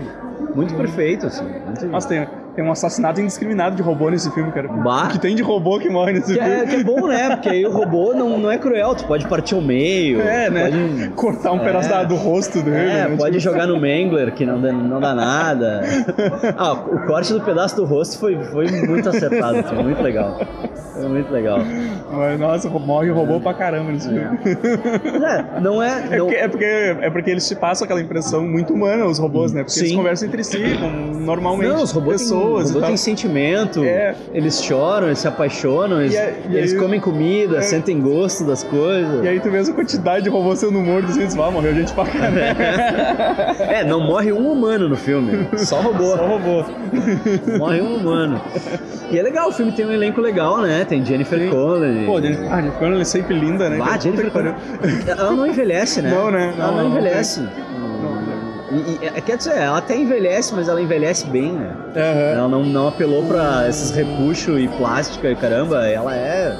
muito 0.56 0.76
perfeito, 0.76 1.28
assim. 1.28 1.46
Muito... 1.66 1.86
Nossa, 1.88 2.08
tem, 2.08 2.28
tem 2.60 2.68
um 2.68 2.72
assassinato 2.74 3.22
indiscriminado 3.22 3.74
de 3.78 3.82
robô 3.82 4.10
nesse 4.10 4.30
filme, 4.32 4.52
cara. 4.52 4.68
Bah. 4.68 5.06
O 5.06 5.10
que 5.12 5.20
tem 5.20 5.34
de 5.34 5.42
robô 5.42 5.80
que 5.80 5.90
morre 5.90 6.12
nesse 6.12 6.34
Que 6.34 6.40
é, 6.40 6.44
filme? 6.44 6.68
que 6.68 6.76
é 6.76 6.84
bom, 6.84 7.08
né? 7.08 7.30
Porque 7.30 7.48
aí 7.50 7.66
o 7.66 7.72
robô 7.72 8.14
não, 8.14 8.38
não 8.38 8.52
é 8.52 8.58
cruel, 8.58 8.94
tu 8.96 9.06
pode 9.06 9.26
partir 9.30 9.56
ao 9.56 9.62
meio. 9.62 10.20
É, 10.22 10.50
né? 10.50 10.64
Pode, 10.70 11.10
Cortar 11.16 11.54
um 11.54 11.62
É. 11.62 11.64
pedaço 11.64 11.88
da- 11.90 12.04
do 12.04 12.16
rosto 12.16 12.62
dele. 12.62 12.76
é, 12.76 13.08
né? 13.08 13.16
pode 13.18 13.38
Tipo, 13.40 13.52
jogar 13.52 13.66
no 13.66 13.76
Mangler, 13.80 14.34
que 14.34 14.46
não 14.46 14.60
dá, 14.60 14.74
não 14.74 15.00
dá 15.00 15.16
nada. 15.16 15.82
Ah, 16.58 16.74
o 16.74 17.06
corte 17.08 17.32
do 17.32 17.40
pedaço 17.42 17.76
do 17.78 17.86
rosto 17.86 18.18
foi, 18.20 18.36
foi 18.46 18.70
muito 18.86 19.08
acertado, 19.08 19.64
foi 19.64 19.82
muito 19.84 20.02
legal. 20.02 20.38
Foi 21.00 21.10
muito 21.10 21.32
legal. 21.32 21.60
Nossa, 22.40 22.70
morre 22.70 23.10
robô 23.10 23.40
pra 23.40 23.54
caramba 23.54 23.92
nesse 23.92 24.08
filme. 24.10 24.40
É, 25.26 25.60
não 25.62 25.82
é. 25.82 25.90
É 26.10 26.18
Não, 26.18 26.26
porque, 26.26 26.36
é, 26.36 26.48
porque, 26.48 26.66
é 26.66 27.10
porque 27.10 27.30
eles 27.32 27.48
te 27.48 27.56
passam 27.56 27.86
aquela 27.86 28.02
impressão 28.02 28.44
muito 28.48 28.74
humana, 28.74 29.06
os 29.06 29.18
robôs, 29.20 29.52
né? 29.54 29.64
Porque 29.64 29.80
eles 29.80 29.90
Sim. 29.92 29.96
conversam 29.98 30.28
entre 30.28 30.44
si, 30.44 30.58
normalmente. 31.20 31.70
não, 31.70 31.84
os 31.84 31.92
robôs 31.92 32.18
têm 32.18 32.28
pessoas, 32.30 32.70
e 32.70 32.74
robô 32.74 32.86
tem 32.88 32.98
sentimento, 32.98 33.84
É. 33.84 34.16
eles 34.34 34.62
choram, 34.64 35.08
eles 35.08 35.20
se 35.20 35.28
apaixonam, 35.28 36.02
eles, 36.02 36.14
E 36.16 36.18
e 36.50 36.58
eles 36.58 36.74
aí- 36.74 36.80
comem 36.80 37.00
comida, 37.00 37.58
é. 37.58 37.62
sentem 37.62 38.00
gosto 38.02 38.44
das 38.46 38.64
coisas. 38.64 39.24
E 39.24 39.28
aí 39.28 39.40
tu 39.40 39.50
vê 39.50 39.58
essa 39.60 39.74
quantidade 39.74 40.24
de 40.24 40.30
robô 40.30 40.56
sendo 40.56 40.80
morto, 40.80 41.08
assim, 41.10 41.28
tu 41.28 41.36
fala, 41.36 41.48
ah, 41.48 41.52
morreu 41.52 41.74
gente 41.76 41.94
pra 41.94 42.06
caramba. 42.06 42.40
É, 43.70 43.84
não 43.84 44.00
morre 44.02 44.32
um 44.32 44.52
humano 44.52 44.90
no 44.90 44.96
filme, 44.96 45.48
só 45.58 45.80
robô. 45.82 46.16
Só 46.16 46.26
robô. 46.28 46.64
Morre 47.58 47.82
um 47.82 47.96
humano. 47.98 48.42
E 49.12 49.18
é 49.18 49.22
legal, 49.22 49.50
o 49.50 49.52
filme 49.52 49.72
tem 49.72 49.86
um 49.86 49.92
elenco 49.92 50.22
legal, 50.22 50.62
né? 50.62 50.86
Tem 50.90 51.06
Jennifer 51.06 51.50
Connelly. 51.50 52.06
Pô, 52.06 52.20
Jennifer, 52.20 52.52
ah, 52.52 52.56
Jennifer 52.58 52.80
Connelly 52.80 53.02
é 53.02 53.06
sempre 53.06 53.40
linda, 53.40 53.70
né? 53.70 53.80
Ah? 53.82 53.98
Jennifer 53.98 54.32
Connelly. 54.32 54.56
Ela 55.08 55.32
não 55.32 55.46
envelhece, 55.46 56.02
né? 56.02 56.10
Não, 56.10 56.32
né? 56.32 56.54
Ela 56.58 56.68
Não, 56.68 56.78
não, 56.78 56.84
não, 56.84 56.92
envelhece. 56.92 57.48
E, 58.72 58.76
e, 58.76 59.08
é, 59.08 59.22
quer 59.22 59.38
dizer, 59.38 59.56
ela 59.56 59.78
até 59.78 59.96
envelhece, 59.96 60.54
mas 60.54 60.68
ela 60.68 60.82
envelhece 60.82 61.28
bem, 61.28 61.54
né? 61.54 61.76
Aham. 61.96 62.40
Ela 62.40 62.48
não, 62.48 62.64
não 62.64 62.88
apelou 62.88 63.24
pra 63.24 63.68
esses 63.68 63.92
repuxos 63.92 64.60
e 64.60 64.68
plástica 64.68 65.30
e 65.30 65.36
caramba, 65.36 65.88
ela 65.88 66.16
é 66.16 66.56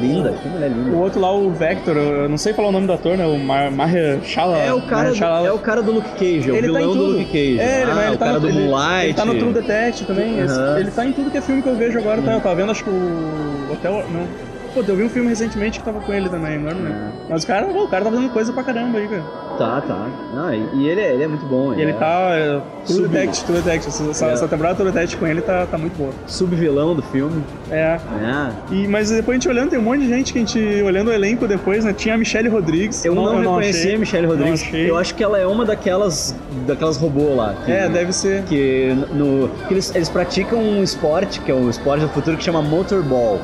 linda, 0.00 0.32
que 0.32 0.48
mulher 0.48 0.70
O 0.70 0.74
linda. 0.74 0.96
outro 0.96 1.20
lá, 1.20 1.32
o 1.32 1.50
Vector, 1.50 1.96
eu 1.96 2.28
não 2.28 2.36
sei 2.38 2.52
falar 2.52 2.68
o 2.68 2.72
nome 2.72 2.86
do 2.86 2.92
ator, 2.92 3.16
né? 3.16 3.24
O 3.26 3.38
Mar 3.38 3.70
Mahershala. 3.70 4.58
É 4.58 4.72
o, 4.72 4.82
cara 4.82 5.02
do, 5.02 5.04
Mahershala- 5.04 5.46
é 5.48 5.52
o 5.52 5.58
cara 5.58 5.82
do 5.82 5.92
Luke 5.92 6.10
Cage, 6.10 6.48
é 6.50 6.52
o 6.52 6.56
ele 6.56 6.72
tá 6.72 6.80
em 6.80 6.82
vilão 6.82 6.86
do 6.86 6.92
tudo. 7.06 7.18
Luke 7.18 7.24
Cage. 7.26 7.58
É, 7.60 7.82
ele, 7.82 7.90
ah, 7.90 7.94
né, 7.94 8.06
ele 8.06 8.14
o 8.14 8.18
tá 8.18 8.24
cara 8.26 8.32
no, 8.34 8.40
do 8.40 8.48
ele- 8.48 8.58
Moonlight. 8.58 9.04
Ele 9.06 9.14
tá 9.14 9.24
no 9.24 9.34
True 9.38 9.52
Detective 9.52 10.06
também. 10.06 10.40
Aham. 10.40 10.78
Ele 10.80 10.90
tá 10.90 11.06
em 11.06 11.12
tudo 11.12 11.30
que 11.30 11.38
é 11.38 11.40
filme 11.40 11.62
que 11.62 11.68
eu 11.68 11.76
vejo 11.76 11.98
agora, 11.98 12.20
tá? 12.22 12.32
Eu 12.32 12.40
tava 12.40 12.54
vendo, 12.54 12.70
acho 12.70 12.84
que 12.84 12.90
o 12.90 13.68
Hotel... 13.72 14.04
Não. 14.12 14.53
Pô, 14.74 14.82
eu 14.86 14.96
vi 14.96 15.04
um 15.04 15.08
filme 15.08 15.28
recentemente 15.28 15.78
que 15.78 15.84
tava 15.84 16.00
com 16.00 16.12
ele 16.12 16.28
também, 16.28 16.56
agora 16.56 16.74
não 16.74 16.86
É. 16.86 16.88
lembro. 16.90 17.12
Mas 17.30 17.44
o 17.44 17.46
cara, 17.46 17.66
o 17.66 17.88
cara 17.88 18.04
tá 18.04 18.10
fazendo 18.10 18.28
coisa 18.30 18.52
pra 18.52 18.64
caramba 18.64 18.98
aí, 18.98 19.06
cara. 19.06 19.22
Tá, 19.56 19.80
tá. 19.82 20.08
Ah, 20.36 20.52
e, 20.52 20.66
e 20.78 20.88
ele, 20.88 21.00
é, 21.00 21.14
ele 21.14 21.22
é 21.22 21.28
muito 21.28 21.46
bom. 21.46 21.72
E 21.74 21.80
ele 21.80 21.92
é 21.92 21.94
tá... 21.94 22.30
é, 22.32 22.60
True 22.84 23.02
Detective, 23.06 23.46
True 23.46 23.58
Detective. 23.62 24.10
Essa, 24.10 24.26
É. 24.26 24.32
essa 24.32 24.48
temporada 24.48 24.74
True 24.74 24.90
Detective 24.90 25.20
com 25.20 25.26
ele 25.28 25.40
tá, 25.42 25.64
tá 25.66 25.78
muito 25.78 25.96
boa. 25.96 26.10
Subvilão 26.26 26.92
do 26.96 27.02
filme. 27.02 27.40
É. 27.70 28.00
né? 28.20 28.52
E, 28.72 28.88
mas 28.88 29.10
depois 29.10 29.36
a 29.36 29.38
gente 29.40 29.48
olhando, 29.48 29.70
tem 29.70 29.78
um 29.78 29.82
monte 29.82 30.00
de 30.00 30.08
gente 30.08 30.32
que 30.32 30.38
a 30.40 30.42
gente, 30.42 30.82
olhando 30.82 31.08
o 31.08 31.12
elenco 31.12 31.46
depois, 31.46 31.84
né? 31.84 31.92
Tinha 31.92 32.16
a 32.16 32.18
Michelle 32.18 32.48
Rodrigues. 32.48 33.04
Eu 33.04 33.14
não, 33.14 33.38
reconheci 33.38 33.78
achei. 33.82 33.94
a 33.94 33.98
Michelle 33.98 34.26
Rodrigues. 34.26 34.72
Não. 34.72 34.78
Eu 34.80 34.98
acho 34.98 35.14
que 35.14 35.22
ela 35.22 35.38
é 35.38 35.46
uma 35.46 35.64
daquelas 35.64 36.34
daquelas 36.66 36.96
robôs 36.96 37.36
lá. 37.36 37.54
que- 37.64 37.70
É, 37.70 37.88
deve 37.88 38.12
ser. 38.12 38.42
que 38.42 38.92
no 39.12 39.48
que 39.68 39.74
eles, 39.74 39.94
eles 39.94 40.08
praticam 40.08 40.58
um 40.58 40.82
esporte 40.82 41.38
que 41.40 41.50
é 41.52 41.54
o 41.54 41.70
esporte 41.70 42.00
do 42.00 42.08
futuro 42.08 42.36
que 42.36 42.42
chama 42.42 42.60
motorball 42.60 43.38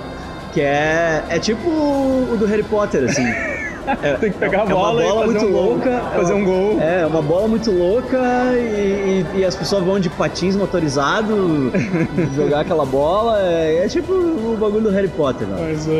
que 0.52 0.61
é 0.61 1.23
é 1.28 1.38
tipo 1.38 1.69
o 1.69 2.37
do 2.38 2.47
Harry 2.47 2.62
Potter 2.64 3.04
assim 3.04 3.25
é, 4.02 4.12
Tem 4.14 4.30
que 4.30 4.38
pegar 4.38 4.59
a 4.59 4.61
é 4.62 4.64
uma 4.64 4.75
bola 4.75 5.02
e 5.02 5.07
bola 5.09 5.21
fazer 5.26 5.33
muito 5.38 5.47
um 5.47 5.52
gol. 5.52 5.64
louca 5.71 5.88
é 5.90 6.16
Fazer 6.16 6.33
uma- 6.35 6.42
um 6.42 6.45
gol. 6.45 6.80
é 6.80 7.07
uma 7.07 7.23
bola 7.23 7.49
muito 7.49 7.71
louca 7.73 8.19
e, 8.54 9.25
e- 9.35 9.38
e 9.38 9.45
as 9.45 9.54
pessoas 9.57 9.83
vão 9.85 9.99
de 9.99 10.09
patins 10.11 10.54
motorizados 10.54 11.37
jogar 12.37 12.61
aquela 12.61 12.85
bola 12.85 13.40
é, 13.40 13.85
é 13.85 13.88
tipo 13.88 14.12
o 14.12 14.57
bagulho 14.61 14.83
do 14.85 14.90
Harry 14.90 15.09
Potter 15.09 15.47
né? 15.47 15.57
Mas 15.73 15.87
o. 15.87 15.90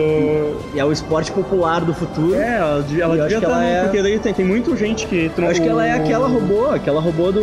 e 0.75 0.79
é 0.79 0.85
o 0.85 0.93
esporte 0.93 1.33
popular 1.33 1.81
do 1.81 1.95
futuro 1.95 2.35
É, 2.35 2.59
ela, 2.59 2.83
devia- 2.83 3.05
ela 3.05 3.15
E 3.17 3.21
devia 3.23 3.39
que 3.39 3.45
estar. 3.45 3.57
ela 3.57 3.65
é- 3.65 3.83
Porque 3.85 4.03
daí 4.03 4.19
tem, 4.19 4.35
tem 4.35 4.45
muita 4.45 4.77
gente 4.77 5.07
que. 5.07 5.31
Eu 5.37 5.49
acho 5.49 5.61
que 5.63 5.69
ela 5.69 5.87
é 5.87 5.93
aquela 5.93 6.29
robô, 6.29 6.67
aquela 6.71 7.01
robô 7.01 7.33
do. 7.33 7.41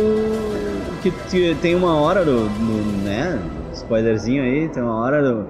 Que, 1.02 1.10
que 1.30 1.56
tem 1.60 1.74
uma 1.74 1.96
hora 2.00 2.24
do. 2.24 2.48
do- 2.48 3.04
né? 3.04 3.38
Spoilerzinho 3.74 4.42
aí, 4.42 4.68
tem 4.68 4.82
uma 4.82 5.00
hora 5.00 5.22
do. 5.22 5.46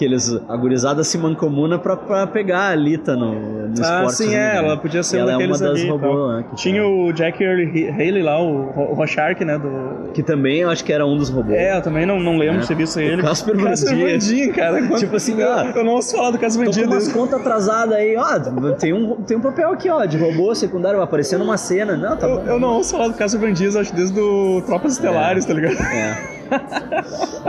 Que 0.00 0.06
eles. 0.06 0.34
A 0.48 0.56
gurizada 0.56 1.04
se 1.04 1.18
mancomuna 1.18 1.78
pra, 1.78 1.94
pra 1.94 2.26
pegar 2.26 2.68
a 2.70 2.74
Lita 2.74 3.14
no, 3.14 3.34
no 3.68 3.74
Ah, 3.84 4.04
esporte. 4.06 4.14
sim, 4.14 4.34
é, 4.34 4.56
ela 4.56 4.74
podia 4.78 5.02
ser 5.02 5.18
um 5.18 5.20
ela 5.20 5.32
é 5.32 5.36
uma 5.36 5.58
das 5.58 5.60
ali. 5.62 5.88
robôs, 5.90 6.36
né, 6.36 6.44
que 6.48 6.56
Tinha 6.56 6.80
tá- 6.80 6.88
o 6.88 7.12
Jack 7.12 7.44
Earl 7.44 7.60
Haley 7.92 8.22
lá, 8.22 8.40
o, 8.42 8.70
o 8.90 8.94
Rorschach, 8.94 9.44
né? 9.44 9.58
Do... 9.58 10.10
Que 10.14 10.22
também 10.22 10.60
eu 10.60 10.70
acho 10.70 10.82
que 10.82 10.90
era 10.90 11.04
um 11.06 11.18
dos 11.18 11.28
robôs. 11.28 11.54
É, 11.54 11.76
eu 11.76 11.82
também 11.82 12.06
não, 12.06 12.18
não 12.18 12.38
lembro 12.38 12.56
É. 12.56 12.60
de 12.60 12.68
ter 12.68 12.74
visto 12.76 12.96
O 12.96 13.00
ele. 13.00 13.20
Casper 13.20 13.54
Van 13.58 13.64
Casper 13.68 13.94
Dien. 13.94 14.06
Van 14.12 14.18
Dien, 14.18 14.52
cara. 14.52 14.78
Quanto- 14.88 15.00
Tipo 15.00 15.16
assim, 15.16 15.38
eu, 15.38 15.52
ah, 15.52 15.70
eu 15.76 15.84
não 15.84 15.92
ouço 15.92 16.16
falar 16.16 16.30
do 16.30 16.38
Casper 16.38 16.64
Van 16.64 16.72
Tô 16.72 16.80
com 16.80 16.86
umas 16.94 17.08
contas 17.12 17.38
atrasadas 17.40 17.94
aí, 17.94 18.16
ó. 18.16 18.72
Tem 18.78 18.94
um, 18.94 19.16
tem 19.16 19.36
um 19.36 19.40
papel 19.42 19.70
aqui, 19.70 19.90
ó, 19.90 20.02
de 20.06 20.16
robô 20.16 20.54
secundário, 20.54 20.96
vai 20.96 21.04
aparecer 21.04 21.38
numa 21.38 21.58
cena. 21.58 21.94
Não, 21.94 22.16
tá 22.16 22.26
Eu, 22.26 22.36
bom. 22.40 22.46
eu 22.46 22.58
não 22.58 22.68
ouço 22.76 22.92
falar 22.92 23.08
do 23.08 23.14
Casper 23.14 23.38
Van 23.48 23.52
Dien, 23.52 23.68
acho 23.78 23.94
desde 23.94 24.18
o 24.18 24.62
Tropas 24.64 24.92
Estelares, 24.94 25.44
tá 25.44 25.52
ligado? 25.52 25.74
É. 25.78 26.29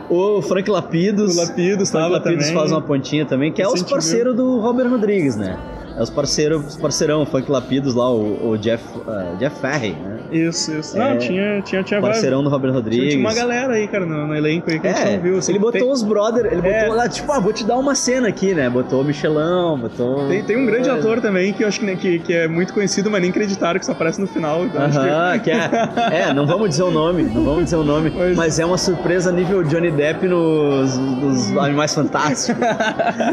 o 0.09 0.41
Frank 0.41 0.69
Lapidos. 0.69 1.35
O 1.35 1.39
Lapidos 1.41 1.89
Frank 1.89 2.11
Lapidos 2.11 2.45
também. 2.45 2.59
faz 2.59 2.71
uma 2.71 2.81
pontinha 2.81 3.25
também, 3.25 3.51
que 3.51 3.61
é 3.61 3.67
os 3.67 3.83
parceiros 3.83 4.35
do 4.35 4.59
Robert 4.59 4.89
Rodrigues, 4.89 5.35
né? 5.35 5.57
É 5.97 6.01
os 6.01 6.09
parceiros, 6.09 6.65
os 6.65 6.77
parceirão, 6.77 7.23
o 7.23 7.25
Frank 7.25 7.51
Lapidos 7.51 7.93
lá, 7.93 8.09
o, 8.09 8.51
o 8.51 8.57
Jeff, 8.57 8.83
ah, 9.07 9.35
Jeff 9.37 9.59
Ferry, 9.59 9.91
né? 9.91 10.20
Isso, 10.31 10.71
isso. 10.73 10.95
É, 10.97 11.09
Não, 11.11 11.17
tinha, 11.17 11.61
tinha, 11.61 11.83
tinha 11.83 11.99
vários. 11.99 12.17
Parceirão 12.19 12.43
do 12.43 12.49
Robert 12.49 12.71
Tinha, 12.71 12.81
Rodrigues. 12.81 13.09
tinha 13.13 13.19
uma 13.19 13.33
galera 13.33 13.73
aí, 13.73 13.87
cara, 13.87 14.05
no, 14.05 14.27
no 14.27 14.35
elenco 14.35 14.69
aí 14.71 14.79
que 14.79 14.87
a 14.87 14.93
gente 14.93 15.01
É, 15.07 15.15
não 15.17 15.23
viu. 15.23 15.37
assim. 15.37 15.51
ele 15.51 15.59
botou 15.59 15.81
tem, 15.81 15.91
os 15.91 16.01
brother, 16.03 16.45
ele 16.51 16.65
É. 16.67 16.81
botou 16.83 16.95
lá, 16.95 17.09
tipo, 17.09 17.31
ah, 17.31 17.39
vou 17.39 17.51
te 17.51 17.63
dar 17.65 17.77
uma 17.77 17.93
cena 17.95 18.27
aqui, 18.29 18.53
né? 18.53 18.69
Botou 18.69 19.01
o 19.01 19.03
Michelão, 19.03 19.77
botou... 19.77 20.27
tem, 20.29 20.43
tem 20.43 20.57
um 20.57 20.65
grande 20.65 20.87
É. 20.89 20.91
ator 20.93 21.19
também 21.19 21.51
que 21.53 21.63
eu 21.63 21.67
acho 21.67 21.79
que, 21.79 21.85
nem- 21.85 21.97
que, 21.97 22.19
que 22.19 22.33
é 22.33 22.47
muito 22.47 22.73
conhecido, 22.73 23.11
mas 23.11 23.21
nem 23.21 23.29
acreditaram 23.29 23.79
que 23.79 23.85
só 23.85 23.91
aparece 23.91 24.21
no 24.21 24.27
final. 24.27 24.63
então 24.65 24.81
acho 24.83 24.99
que- 24.99 25.07
Aham, 25.09 25.39
que 25.39 25.51
é. 25.51 25.69
É, 26.29 26.33
não 26.33 26.47
vamos 26.47 26.69
dizer 26.69 26.83
o 26.83 26.91
nome, 26.91 27.23
não 27.23 27.43
vamos 27.43 27.65
dizer 27.65 27.75
o 27.75 27.83
nome, 27.83 28.09
Mas- 28.15 28.37
mas 28.37 28.59
é 28.59 28.65
uma 28.65 28.77
surpresa 28.77 29.31
nível 29.31 29.63
Johnny 29.63 29.91
Depp 29.91 30.27
nos, 30.27 30.97
nos 30.97 31.57
Animais 31.57 31.93
Fantásticos. 31.93 32.61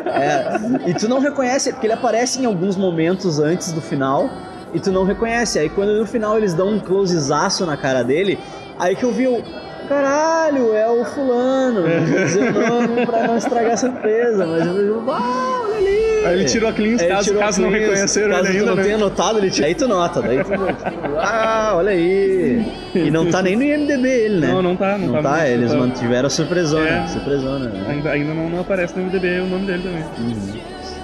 É, 0.08 0.90
e 0.90 0.94
tu 0.94 1.08
não 1.08 1.20
reconhece, 1.20 1.72
porque 1.72 1.86
ele 1.86 1.92
aparece 1.94 2.40
em 2.40 2.44
alguns 2.44 2.76
momentos 2.76 3.38
antes 3.38 3.72
do 3.72 3.80
final, 3.80 4.28
e 4.74 4.80
tu 4.80 4.90
não 4.92 5.04
reconhece. 5.04 5.58
Aí 5.58 5.68
quando 5.68 5.98
no 5.98 6.06
final 6.06 6.36
eles 6.36 6.54
dão 6.54 6.68
um 6.68 6.78
closezaço 6.80 7.64
na 7.66 7.76
cara 7.76 8.02
dele, 8.02 8.38
aí 8.78 8.94
que 8.96 9.04
eu 9.04 9.12
vi 9.12 9.26
o. 9.26 9.42
Caralho, 9.88 10.74
é 10.74 10.86
o 10.90 11.02
fulano. 11.02 11.80
Não 11.80 12.06
vou 12.06 12.18
dizer 12.18 12.54
o 12.54 12.68
nome 12.68 13.06
pra 13.06 13.26
não 13.26 13.38
estragar 13.38 13.72
a 13.72 13.76
surpresa, 13.76 14.46
mas 14.46 14.66
eu 14.66 14.74
vejo, 14.74 15.04
ah, 15.10 15.62
olha 15.64 15.76
ali. 15.78 15.98
Aí 16.26 16.34
ele 16.34 16.44
tirou 16.44 16.68
a 16.68 16.72
caso, 17.08 17.34
caso 17.38 17.62
não 17.62 17.70
reconheceram 17.70 18.34
caso 18.34 18.48
ainda, 18.50 18.66
não 18.66 18.74
né? 18.74 18.82
tenha 18.82 18.98
notado, 18.98 19.38
ele 19.38 19.50
tira. 19.50 19.66
Aí 19.66 19.74
tu 19.74 19.88
nota, 19.88 20.20
daí 20.20 20.44
tu, 20.44 20.50
ah, 21.16 21.72
olha 21.76 21.92
aí. 21.92 22.66
E 22.94 23.10
não 23.10 23.30
tá 23.30 23.40
nem 23.40 23.56
no 23.56 23.62
IMDB 23.62 24.08
ele, 24.08 24.40
né? 24.40 24.48
Não, 24.48 24.60
não 24.60 24.76
tá, 24.76 24.98
não, 24.98 25.06
Não 25.06 25.22
tá. 25.22 25.36
tá, 25.36 25.48
eles 25.48 25.70
tá. 25.70 25.78
mantiveram 25.78 26.26
a 26.26 26.30
surpresona, 26.30 26.86
É. 26.86 27.06
surpresona, 27.06 27.70
né? 27.70 27.86
Ainda, 27.88 28.10
ainda 28.10 28.34
não, 28.34 28.50
não 28.50 28.60
aparece 28.60 28.94
no 28.98 29.04
MDB 29.06 29.40
o 29.40 29.46
nome 29.46 29.66
dele 29.66 29.82
também. 29.82 30.04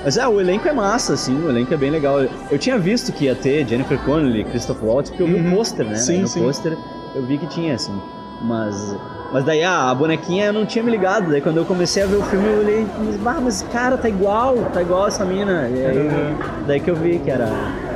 Mas 0.04 0.16
é, 0.18 0.26
o 0.28 0.38
elenco 0.40 0.68
é 0.68 0.72
massa, 0.72 1.14
assim, 1.14 1.34
o 1.44 1.48
elenco 1.48 1.72
é 1.72 1.76
bem 1.76 1.90
legal. 1.90 2.20
Eu 2.50 2.58
tinha 2.58 2.78
visto 2.78 3.10
que 3.12 3.24
ia 3.24 3.34
ter 3.34 3.66
Jennifer 3.66 3.98
Connelly, 4.00 4.44
Christopher 4.44 4.84
Waltz, 4.88 5.10
porque 5.10 5.22
eu 5.22 5.26
vi 5.26 5.34
o 5.34 5.38
Uhum. 5.44 5.54
pôster, 5.56 5.86
né? 5.86 5.94
Sim, 5.96 6.14
Aí 6.16 6.20
no 6.20 6.28
sim. 6.28 6.42
pôster 6.42 6.76
eu 7.14 7.22
vi 7.24 7.38
que 7.38 7.46
tinha, 7.46 7.74
assim. 7.74 7.98
Mas, 8.42 8.94
mas 9.32 9.44
daí 9.44 9.62
ah, 9.64 9.88
a 9.90 9.94
bonequinha 9.94 10.46
eu 10.46 10.52
não 10.52 10.66
tinha 10.66 10.84
me 10.84 10.90
ligado. 10.90 11.30
Daí 11.30 11.40
quando 11.40 11.56
eu 11.56 11.64
comecei 11.64 12.02
a 12.02 12.06
ver 12.06 12.16
o 12.16 12.22
filme 12.24 12.46
eu 12.46 12.58
olhei, 12.58 12.86
mas, 13.22 13.36
ah, 13.36 13.40
mas 13.40 13.62
cara, 13.72 13.96
tá 13.96 14.08
igual, 14.08 14.56
tá 14.74 14.82
igual 14.82 15.06
essa 15.08 15.24
mina. 15.24 15.70
E 15.74 15.86
aí, 15.86 15.98
Uhum. 15.98 16.36
daí 16.66 16.80
que 16.80 16.90
eu 16.90 16.96
vi 16.96 17.18
que 17.20 17.30
era. 17.30 17.48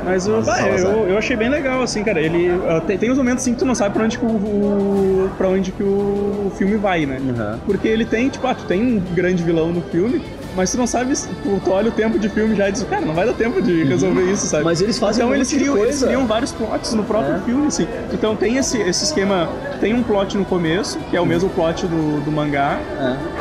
Mas 0.03 0.27
o, 0.27 0.41
bah, 0.41 0.61
eu, 0.67 1.07
eu 1.09 1.17
achei 1.17 1.35
bem 1.35 1.49
legal, 1.49 1.83
assim, 1.83 2.03
cara. 2.03 2.19
Ele 2.19 2.49
ah, 2.67 2.81
tem, 2.81 2.97
tem 2.97 3.11
uns 3.11 3.17
momentos 3.19 3.43
assim 3.43 3.53
que 3.53 3.59
tu 3.59 3.65
não 3.65 3.75
sabe 3.75 3.93
pra 3.93 4.03
onde 4.05 4.17
que 4.17 4.25
o, 4.25 4.29
o 4.29 5.29
pra 5.37 5.47
onde 5.49 5.71
que 5.71 5.83
o, 5.83 6.51
filme 6.57 6.77
vai, 6.77 7.05
né? 7.05 7.19
Uhum. 7.19 7.59
Porque 7.67 7.87
ele 7.87 8.05
tem, 8.05 8.29
tipo, 8.29 8.47
ah, 8.47 8.55
tu 8.55 8.63
tem 8.65 8.81
um 8.81 8.99
grande 9.13 9.43
vilão 9.43 9.71
no 9.71 9.81
filme, 9.81 10.23
mas 10.55 10.71
tu 10.71 10.77
não 10.77 10.87
sabe, 10.87 11.13
tu, 11.43 11.61
olha 11.71 11.89
o 11.89 11.91
tempo 11.91 12.17
de 12.19 12.27
filme 12.29 12.55
já 12.55 12.69
e 12.69 12.71
diz, 12.71 12.83
cara, 12.83 13.05
não 13.05 13.13
vai 13.13 13.25
dar 13.25 13.33
tempo 13.33 13.61
de 13.61 13.83
resolver 13.83 14.23
isso, 14.31 14.47
sabe? 14.47 14.63
Mas 14.63 14.81
eles 14.81 14.97
fazem 14.97 15.21
então 15.23 15.31
um 15.31 15.35
eles 15.35 15.51
criam, 15.51 15.77
eles 15.77 16.03
criam 16.03 16.25
vários 16.27 16.51
plots 16.51 16.93
no 16.93 17.03
próprio 17.03 17.35
É. 17.35 17.39
filme, 17.39 17.67
assim. 17.67 17.87
Então 18.13 18.35
tem 18.35 18.57
esse, 18.57 18.77
esse 18.79 19.03
esquema, 19.05 19.49
tem 19.79 19.93
um 19.93 20.03
plot 20.03 20.37
no 20.37 20.45
começo, 20.45 20.97
que 21.09 21.15
é 21.17 21.21
o 21.21 21.25
mesmo 21.25 21.49
plot 21.49 21.85
do, 21.87 22.23
do 22.23 22.31
mangá. 22.31 22.79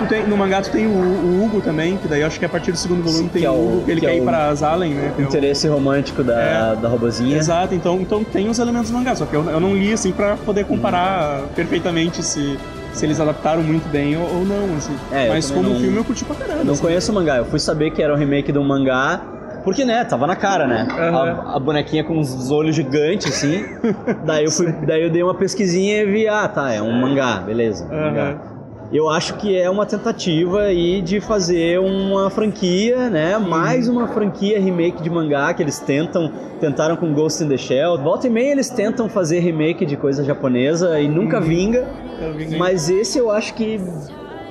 É. 0.03 0.05
Tem, 0.07 0.27
no 0.27 0.37
mangá 0.37 0.61
tu 0.63 0.71
tem 0.71 0.87
o, 0.87 0.91
o 0.91 1.45
Hugo 1.45 1.61
também, 1.61 1.97
que 1.97 2.07
daí 2.09 2.21
eu 2.21 2.27
acho 2.27 2.39
que 2.39 2.45
a 2.45 2.49
partir 2.49 2.73
do 2.73 2.79
segundo 2.79 3.03
volume 3.03 3.25
Sim, 3.25 3.29
tem 3.29 3.45
é 3.45 3.51
o 3.51 3.55
o- 3.55 3.69
Hugo, 3.79 3.85
que 3.85 3.91
ele 3.91 4.01
que 4.01 4.07
quer 4.07 4.13
é 4.13 4.17
ir 4.19 4.21
o- 4.21 4.25
pra 4.25 4.55
Zalen, 4.55 4.95
né? 4.95 5.13
Tem 5.17 5.25
o- 5.25 5.29
Interesse 5.29 5.67
romântico 5.69 6.23
da, 6.23 6.41
É. 6.41 6.77
da 6.77 6.89
robozinha. 6.89 7.37
Exato, 7.37 7.75
então, 7.75 7.97
então 8.01 8.23
tem 8.25 8.49
os 8.49 8.59
elementos 8.59 8.91
do 8.91 8.97
mangá, 8.97 9.15
só 9.17 9.27
que 9.27 9.35
eu, 9.35 9.45
eu 9.51 9.61
não 9.61 9.75
li 9.75 9.93
assim 9.93 10.13
pra 10.13 10.37
poder 10.37 10.65
comparar 10.65 11.43
perfeitamente 11.55 12.23
se, 12.23 12.59
se 12.99 13.07
eles 13.07 13.21
adaptaram 13.21 13.63
muito 13.63 13.89
bem 13.89 14.17
ou, 14.17 14.23
ou 14.25 14.45
não, 14.45 14.77
assim. 14.77 14.95
É, 15.13 15.29
Mas 15.29 15.51
como 15.51 15.69
não- 15.71 15.81
filme 15.81 15.97
eu 15.97 16.05
curti 16.05 16.25
pra 16.25 16.35
caramba. 16.35 16.59
Eu 16.61 16.65
não 16.65 16.73
assim. 16.73 16.83
conheço 16.83 17.13
o 17.13 17.15
mangá, 17.15 17.37
eu 17.37 17.45
fui 17.45 17.59
saber 17.61 17.91
que 17.93 18.03
era 18.03 18.13
um 18.13 18.17
remake 18.17 18.51
de 18.53 18.59
um 18.59 18.65
mangá. 18.65 19.21
Porque, 19.65 19.85
né, 19.85 20.03
tava 20.05 20.27
na 20.27 20.35
cara, 20.37 20.67
né? 20.67 20.87
Aham. 20.91 21.43
A, 21.47 21.57
a 21.57 21.59
bonequinha 21.59 22.03
com 22.03 22.19
os 22.19 22.51
olhos 22.51 22.75
gigantes, 22.75 23.27
assim. 23.33 23.65
daí, 24.25 24.45
eu 24.45 24.51
fui, 24.51 24.73
daí 24.87 25.03
eu 25.03 25.11
dei 25.11 25.23
uma 25.23 25.35
pesquisinha 25.35 26.03
e 26.03 26.07
vi, 26.07 26.27
ah, 26.29 26.49
tá, 26.49 26.73
é 26.73 26.81
um 26.81 26.93
mangá, 26.93 27.37
beleza. 27.45 27.85
um 27.87 27.93
Aham. 27.95 28.05
mangá. 28.11 28.37
Eu 28.91 29.11
acho 29.11 29.35
que 29.35 29.55
é 29.55 29.69
uma 29.69 29.85
tentativa 29.85 30.63
aí 30.63 31.03
de 31.03 31.21
fazer 31.21 31.79
uma 31.79 32.31
franquia, 32.31 33.11
né? 33.11 33.37
Mais 33.37 33.87
uma 33.87 34.09
franquia 34.09 34.59
remake 34.59 35.03
de 35.03 35.11
mangá 35.11 35.53
que 35.53 35.63
eles 35.63 35.79
tentam, 35.79 36.33
tentaram 36.59 36.97
com 36.97 37.13
Ghost 37.13 37.45
in 37.45 37.49
the 37.49 37.59
Shell. 37.59 37.99
Volta 37.99 38.27
e 38.27 38.31
meia 38.31 38.51
eles 38.53 38.71
tentam 38.71 39.07
fazer 39.09 39.41
remake 39.41 39.85
de 39.85 39.95
coisa 39.95 40.25
japonesa 40.25 40.99
e 40.99 41.07
nunca 41.07 41.39
vinga. 41.39 41.87
Eu? 42.21 42.59
Mas 42.59 42.89
esse 42.91 43.19
eu 43.19 43.31
acho 43.31 43.55
que 43.55 43.81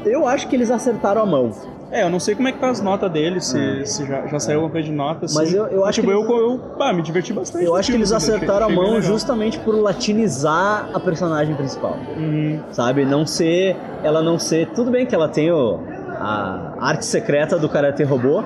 eu 0.06 0.26
acho 0.28 0.48
que 0.48 0.56
eles 0.56 0.72
acertaram 0.72 1.22
a 1.22 1.26
mão. 1.26 1.52
É, 1.90 2.04
eu 2.04 2.10
não 2.10 2.20
sei 2.20 2.36
como 2.36 2.48
é 2.50 2.52
que 2.52 2.60
tá 2.60 2.70
as 2.70 2.82
notas 2.82 3.10
dele, 3.10 3.40
se, 3.40 3.86
se 3.86 4.06
já, 4.06 4.28
já 4.28 4.40
saiu 4.42 4.58
alguma 4.58 4.72
coisa 4.74 4.90
de 4.90 4.94
nota, 4.94 5.24
assim. 5.26 5.36
Mas 5.36 5.54
eu- 5.54 5.68
eu 5.68 5.86
acho 5.86 6.02
tipo, 6.02 6.08
que 6.08 6.14
eu, 6.14 6.20
eles- 6.20 6.62
eu, 6.62 6.82
ah, 6.82 6.92
me 6.92 7.02
diverti 7.02 7.32
bastante. 7.32 7.64
Eu 7.64 7.76
acho 7.76 7.86
que 7.88 7.92
filme, 7.94 8.00
eles 8.02 8.12
assim, 8.12 8.34
acertaram 8.34 8.66
a 8.66 8.70
achei- 8.70 8.76
bem 8.76 8.92
mão 8.92 9.02
justamente 9.02 9.58
por 9.60 9.74
latinizar 9.74 10.90
a 10.94 11.00
personagem 11.00 11.56
principal. 11.56 11.98
Uhum. 12.18 12.60
Sabe? 12.72 13.06
Não 13.06 13.26
ser. 13.26 13.78
Ela 14.04 14.22
não 14.22 14.38
ser. 14.38 14.68
Tudo 14.76 14.92
bem 14.92 15.06
que 15.06 15.16
ela 15.16 15.30
tem 15.30 15.50
o, 15.50 15.80
a 16.20 16.74
arte 16.80 17.06
secreta 17.06 17.58
do 17.58 17.70
Karate 17.70 18.04
Robô, 18.04 18.44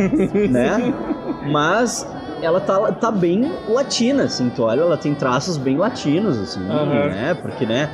né? 0.48 0.94
Mas 1.50 2.06
ela 2.42 2.60
tá, 2.60 2.92
tá 2.92 3.10
bem 3.10 3.52
latina, 3.68 4.24
assim. 4.24 4.48
Tu 4.50 4.62
olha, 4.62 4.80
ela 4.80 4.96
tem 4.96 5.14
traços 5.14 5.58
bem 5.58 5.76
latinos, 5.76 6.38
assim, 6.38 6.66
Aham. 6.66 7.08
né? 7.08 7.34
Porque, 7.42 7.66
né? 7.66 7.90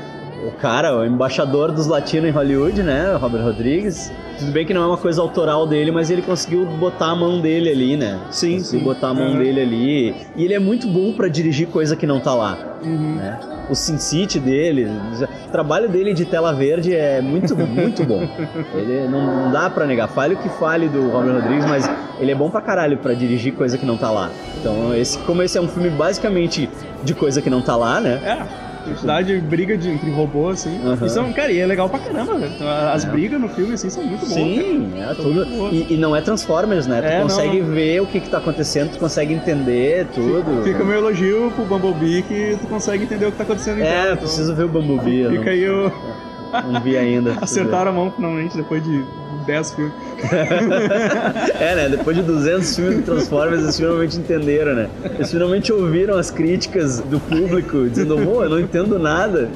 O 0.46 0.50
cara, 0.52 0.96
o 0.96 1.04
embaixador 1.04 1.72
dos 1.72 1.86
latinos 1.88 2.28
em 2.28 2.32
Hollywood, 2.32 2.80
né? 2.82 3.16
Robert 3.20 3.42
Rodrigues. 3.42 4.12
Tudo 4.38 4.52
bem 4.52 4.64
que 4.64 4.72
não 4.72 4.82
é 4.82 4.86
uma 4.86 4.96
coisa 4.96 5.20
autoral 5.20 5.66
dele, 5.66 5.90
mas 5.90 6.08
ele 6.10 6.22
conseguiu 6.22 6.64
botar 6.66 7.06
a 7.06 7.16
mão 7.16 7.40
dele 7.40 7.70
ali, 7.70 7.96
né? 7.96 8.20
Sim, 8.30 8.58
conseguiu 8.58 8.78
sim. 8.80 8.84
botar 8.84 9.08
a 9.08 9.14
mão 9.14 9.28
Aham. 9.30 9.38
dele 9.38 9.60
ali. 9.60 10.14
E 10.36 10.44
ele 10.44 10.54
é 10.54 10.58
muito 10.58 10.86
bom 10.86 11.12
pra 11.14 11.26
dirigir 11.26 11.66
coisa 11.68 11.96
que 11.96 12.06
não 12.06 12.20
tá 12.20 12.32
lá. 12.34 12.56
Uhum. 12.84 13.16
né? 13.16 13.40
O 13.68 13.74
Sin 13.74 13.98
City 13.98 14.38
dele, 14.38 14.86
o 14.86 15.50
trabalho 15.50 15.88
dele 15.88 16.14
de 16.14 16.24
tela 16.24 16.52
verde 16.52 16.94
é 16.94 17.20
muito, 17.20 17.56
muito 17.56 18.04
bom. 18.04 18.28
Ele 18.76 19.08
não, 19.08 19.46
não 19.46 19.50
dá 19.50 19.68
pra 19.68 19.86
negar. 19.86 20.06
Fale 20.06 20.34
o 20.34 20.36
que 20.36 20.48
fale 20.50 20.88
do 20.88 21.08
Robert 21.10 21.34
Rodrigues, 21.34 21.64
mas 21.66 21.90
ele 22.20 22.30
é 22.30 22.34
bom 22.34 22.48
pra 22.48 22.60
caralho 22.60 22.98
pra 22.98 23.12
dirigir 23.14 23.54
coisa 23.54 23.76
que 23.76 23.84
não 23.84 23.96
tá 23.96 24.08
lá. 24.10 24.30
Então, 24.60 24.94
esse, 24.94 25.18
como 25.20 25.42
esse 25.42 25.58
é 25.58 25.60
um 25.60 25.66
filme 25.66 25.90
basicamente 25.90 26.68
de 27.02 27.12
coisa 27.14 27.42
que 27.42 27.50
não 27.50 27.60
tá 27.60 27.74
lá, 27.74 28.00
né? 28.00 28.20
É, 28.24 28.65
quantidade 28.90 29.34
de 29.34 29.40
briga 29.46 29.76
de, 29.76 29.90
entre 29.90 30.10
robôs, 30.10 30.60
assim. 30.60 30.80
Aham. 30.86 31.06
E 31.06 31.10
são, 31.10 31.32
cara, 31.32 31.50
e 31.52 31.58
é 31.58 31.66
legal 31.66 31.88
pra 31.88 31.98
caramba, 31.98 32.34
velho. 32.34 32.52
As 32.92 33.04
É. 33.04 33.08
brigas 33.08 33.40
no 33.40 33.48
filme, 33.48 33.74
assim, 33.74 33.90
são 33.90 34.02
muito 34.04 34.20
boas. 34.20 34.32
Sim, 34.32 34.92
é 35.00 35.06
São 35.14 35.24
tudo. 35.24 35.46
E, 35.72 35.94
e 35.94 35.96
não 35.96 36.14
é 36.14 36.20
Transformers, 36.20 36.86
né? 36.86 37.00
Tu 37.00 37.06
É, 37.06 37.14
não, 37.16 37.22
consegue 37.24 37.60
não. 37.60 37.70
ver 37.70 38.00
o 38.02 38.06
que, 38.06 38.20
que 38.20 38.28
tá 38.30 38.38
acontecendo, 38.38 38.92
tu 38.92 38.98
consegue 38.98 39.32
entender 39.34 40.06
tudo. 40.14 40.62
Fica 40.64 40.82
o 40.82 40.86
meu 40.86 40.98
elogio 40.98 41.52
pro 41.54 41.64
Bumblebee 41.64 42.22
que 42.22 42.56
tu 42.60 42.66
consegue 42.66 43.04
entender 43.04 43.26
o 43.26 43.32
que 43.32 43.38
tá 43.38 43.44
acontecendo 43.44 43.78
em 43.80 43.82
É, 43.82 44.04
então 44.06 44.16
preciso 44.18 44.54
ver 44.54 44.64
o 44.64 44.68
Bumblebee. 44.68 45.28
Fica 45.38 45.50
aí 45.50 45.68
o... 45.68 45.92
não, 46.52 46.72
não 46.72 46.80
vi 46.80 46.96
ainda. 46.96 47.36
Acertaram 47.42 47.90
a 47.90 47.94
mão 47.94 48.10
finalmente 48.10 48.56
depois 48.56 48.82
de 48.84 49.04
10 49.46 49.72
filmes. 49.74 49.92
É, 51.60 51.74
né? 51.74 51.88
Depois 51.88 52.16
de 52.16 52.22
200 52.22 52.76
filmes 52.76 52.96
de 52.98 53.02
Transformers, 53.02 53.62
eles 53.62 53.76
finalmente 53.76 54.16
entenderam, 54.18 54.74
né? 54.74 54.88
Eles 55.16 55.30
finalmente 55.30 55.72
ouviram 55.72 56.16
as 56.18 56.30
críticas 56.30 57.00
do 57.00 57.18
público, 57.20 57.88
dizendo, 57.88 58.16
pô, 58.24 58.42
eu 58.44 58.50
não 58.50 58.60
entendo 58.60 58.98
nada. 58.98 59.48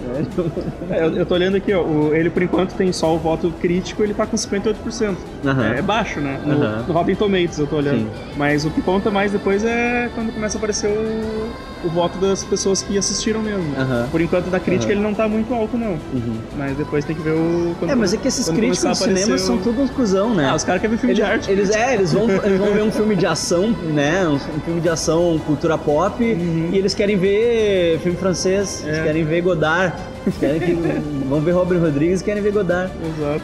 É, 0.90 1.04
eu, 1.06 1.16
eu 1.16 1.26
tô 1.26 1.34
olhando 1.34 1.56
aqui, 1.56 1.72
ó. 1.72 1.82
o- 1.82 2.14
ele 2.14 2.30
por 2.30 2.42
enquanto 2.42 2.74
tem 2.74 2.92
só 2.92 3.14
o 3.14 3.18
voto 3.18 3.52
crítico, 3.60 4.02
ele 4.02 4.14
tá 4.14 4.26
com 4.26 4.36
58%. 4.36 5.14
Aham. 5.44 5.72
É, 5.74 5.78
é 5.78 5.82
baixo, 5.82 6.20
né? 6.20 6.40
No, 6.44 6.52
Aham. 6.54 6.84
no 6.86 6.94
Rotten 6.94 7.14
Tomatoes 7.16 7.58
eu 7.58 7.66
tô 7.66 7.76
olhando. 7.76 7.98
Sim. 8.00 8.08
Mas 8.36 8.64
o 8.64 8.70
que 8.70 8.80
conta 8.82 9.10
mais 9.10 9.32
depois 9.32 9.64
é 9.64 10.08
quando 10.14 10.32
começa 10.32 10.56
a 10.56 10.58
aparecer 10.58 10.88
o, 10.88 11.50
o 11.84 11.88
voto 11.88 12.18
das 12.18 12.44
pessoas 12.44 12.82
que 12.82 12.96
assistiram 12.98 13.40
mesmo. 13.42 13.74
Aham. 13.78 14.08
Por 14.10 14.20
enquanto 14.20 14.46
da 14.50 14.60
crítica 14.60 14.92
Aham. 14.92 15.00
ele 15.00 15.08
não 15.08 15.14
tá 15.14 15.28
muito 15.28 15.52
alto, 15.54 15.76
não. 15.76 15.92
Uhum. 16.12 16.36
Mas 16.58 16.76
depois 16.76 17.04
tem 17.04 17.14
que 17.16 17.22
ver 17.22 17.32
o. 17.32 17.74
quando- 17.78 17.90
É, 17.90 17.94
mas 17.94 18.12
é 18.14 18.16
que 18.16 18.28
esses 18.28 18.48
críticos 18.48 18.78
do 18.82 18.94
cinema 18.94 19.18
aparecer 19.20 19.38
são 19.38 19.56
o- 19.56 19.58
todos 19.60 19.80
uns 19.80 19.90
cuzão, 19.90 20.34
né? 20.34 20.48
Ah, 20.50 20.54
os 20.54 20.64
caras 20.64 20.80
querem 20.80 20.96
ver 20.96 21.00
filme 21.00 21.14
de 21.14 21.20
Eles, 21.22 21.32
arte. 21.32 21.50
eles, 21.50 21.70
é, 21.70 21.94
eles 21.94 22.12
vão, 22.12 22.24
eles 22.44 22.58
vão 22.58 22.72
ver 22.72 22.82
um 22.82 22.90
filme 22.92 23.16
de 23.16 23.26
ação, 23.26 23.70
né? 23.70 24.26
Um, 24.28 24.38
filme 24.60 24.80
de 24.80 24.88
ação, 24.88 25.40
cultura 25.46 25.76
pop, 25.78 26.22
e 26.22 26.76
eles 26.76 26.94
querem 26.94 27.16
ver 27.16 27.98
filme 28.02 28.16
francês, 28.18 28.82
eles 28.84 28.96
Uhum. 28.96 29.02
É. 29.02 29.06
querem 29.06 29.24
ver 29.24 29.40
Godard, 29.42 29.94
eles 30.26 30.38
querem 30.38 30.60
que, 30.60 30.72
vão 31.28 31.40
ver 31.40 31.52
Robert 31.52 31.80
Rodrigues 31.80 32.20
e 32.20 32.24
querem 32.24 32.42
ver 32.42 32.52
Godard. 32.52 32.90
Exato. 33.18 33.42